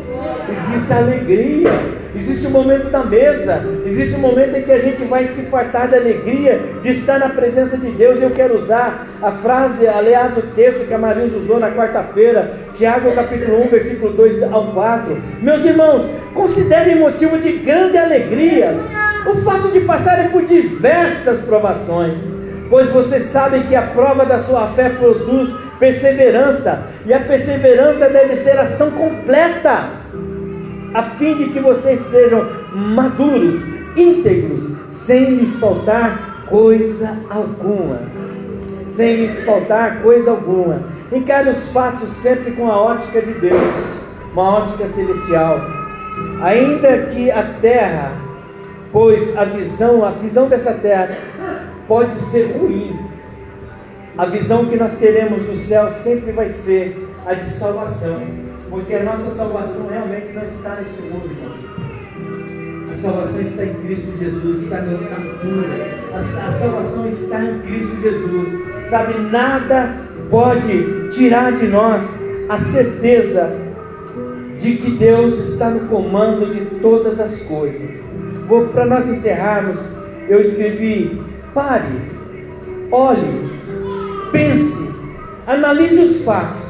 Existe 0.51 0.92
a 0.92 0.99
alegria, 0.99 1.70
existe 2.14 2.47
o 2.47 2.51
momento 2.51 2.88
da 2.90 3.05
mesa, 3.05 3.64
existe 3.84 4.14
o 4.14 4.18
momento 4.18 4.57
em 4.57 4.62
que 4.62 4.72
a 4.72 4.78
gente 4.78 5.05
vai 5.05 5.26
se 5.28 5.42
fartar 5.42 5.88
de 5.88 5.97
alegria 5.97 6.61
de 6.82 6.90
estar 6.90 7.18
na 7.18 7.28
presença 7.28 7.76
de 7.76 7.90
Deus. 7.90 8.20
Eu 8.22 8.30
quero 8.30 8.59
usar 8.59 9.07
a 9.20 9.32
frase, 9.32 9.86
aliás, 9.86 10.36
o 10.36 10.42
texto 10.42 10.86
que 10.86 10.94
a 10.94 10.99
Maria 10.99 11.26
usou 11.26 11.59
na 11.59 11.70
quarta-feira, 11.70 12.55
Tiago 12.72 13.12
capítulo 13.12 13.64
1, 13.64 13.68
versículo 13.68 14.12
2 14.12 14.42
ao 14.44 14.72
4. 14.72 15.22
Meus 15.42 15.64
irmãos, 15.64 16.07
considerem 16.32 16.97
motivo 16.97 17.38
de 17.38 17.53
grande 17.53 17.99
alegria 17.99 18.74
o 19.30 19.36
fato 19.38 19.68
de 19.72 19.80
passarem 19.80 20.30
por 20.30 20.44
diversas 20.44 21.40
provações 21.42 22.36
pois 22.69 22.91
vocês 22.91 23.25
sabem 23.25 23.64
que 23.64 23.75
a 23.75 23.83
prova 23.83 24.25
da 24.25 24.41
sua 24.41 24.69
fé 24.69 24.91
produz 24.91 25.51
perseverança, 25.79 26.87
e 27.05 27.12
a 27.12 27.21
perseverança 27.21 28.09
deve 28.09 28.37
ser 28.37 28.59
ação 28.59 28.91
completa, 28.91 29.91
a 30.95 31.03
fim 31.19 31.35
de 31.37 31.51
que 31.51 31.61
vocês 31.61 32.01
sejam 32.07 32.47
maduros, 32.73 33.61
íntegros, 33.97 34.71
sem 34.91 35.37
lhes 35.37 35.57
faltar 35.57 36.47
coisa 36.49 37.17
alguma. 37.29 38.01
Sem 38.97 39.27
lhes 39.27 39.45
faltar 39.45 40.03
coisa 40.03 40.31
alguma. 40.31 40.83
Encare 41.12 41.51
os 41.51 41.69
fatos 41.69 42.11
sempre 42.23 42.53
com 42.53 42.71
a 42.71 42.81
ótica 42.81 43.21
de 43.21 43.33
Deus, 43.35 43.62
uma 44.33 44.59
ótica 44.61 44.89
celestial. 44.89 45.61
Ainda 46.43 46.99
que 47.07 47.31
a 47.31 47.43
terra, 47.61 48.12
pois 48.93 49.37
a 49.37 49.45
visão, 49.45 50.05
a 50.05 50.11
visão 50.11 50.49
dessa 50.49 50.73
terra 50.73 51.17
pode 51.87 52.20
ser 52.30 52.57
ruim. 52.57 52.99
A 54.16 54.26
visão 54.26 54.66
que 54.66 54.76
nós 54.76 54.97
teremos 54.99 55.43
do 55.43 55.57
céu 55.57 55.93
sempre 55.93 56.32
vai 56.32 56.49
ser 56.49 57.07
a 57.26 57.34
de 57.34 57.51
salvação, 57.51 58.22
porque 58.70 58.95
a 58.95 59.03
nossa 59.03 59.30
salvação 59.30 59.89
realmente 59.89 60.32
não 60.32 60.45
está 60.45 60.76
neste 60.76 61.03
mundo, 61.03 61.30
irmãos. 61.30 62.91
A 62.91 62.95
salvação 62.95 63.41
está 63.43 63.64
em 63.64 63.74
Cristo 63.74 64.16
Jesus, 64.16 64.62
está 64.62 64.80
na 64.80 64.97
cura. 64.97 66.14
A, 66.14 66.49
a 66.49 66.53
salvação 66.53 67.09
está 67.09 67.45
em 67.45 67.59
Cristo 67.61 68.01
Jesus. 68.01 68.89
Sabe, 68.89 69.18
nada 69.30 69.97
pode 70.30 71.11
tirar 71.11 71.53
de 71.53 71.66
nós 71.66 72.03
a 72.49 72.59
certeza 72.59 73.53
de 74.59 74.76
que 74.76 74.93
Deus 74.93 75.39
está 75.51 75.68
no 75.68 75.89
comando 75.89 76.55
de 76.55 76.64
todas 76.80 77.20
as 77.20 77.39
coisas. 77.41 77.91
Para 78.72 78.87
nós 78.87 79.07
encerrarmos, 79.09 79.78
eu 80.28 80.41
escrevi 80.41 81.20
Pare, 81.57 81.89
olhe, 82.93 83.51
pense, 84.31 84.95
analise 85.47 85.99
os 86.03 86.21
fatos, 86.23 86.61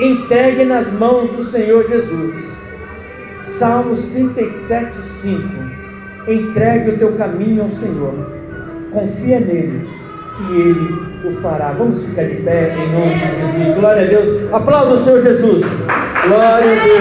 entregue 0.00 0.64
nas 0.64 0.92
mãos 0.94 1.30
do 1.30 1.44
Senhor 1.44 1.88
Jesus. 1.88 2.34
Salmos 3.44 4.04
37, 4.06 4.96
5. 4.96 5.40
Entregue 6.26 6.90
o 6.90 6.98
teu 6.98 7.12
caminho 7.12 7.62
ao 7.62 7.70
Senhor, 7.70 8.32
confia 8.90 9.38
nele 9.38 9.88
e 10.40 10.60
ele 10.60 11.10
o 11.28 11.40
fará. 11.40 11.70
Vamos 11.70 12.02
ficar 12.02 12.24
de 12.24 12.34
pé 12.42 12.74
em 12.74 12.92
nome 12.92 13.14
de 13.14 13.58
Jesus. 13.60 13.78
Glória 13.78 14.02
a 14.02 14.06
Deus. 14.06 14.52
Aplauda 14.52 14.94
o 14.94 15.04
Senhor 15.04 15.22
Jesus. 15.22 15.64
Glória 16.26 16.80
a 16.80 16.84
Deus. 16.84 16.98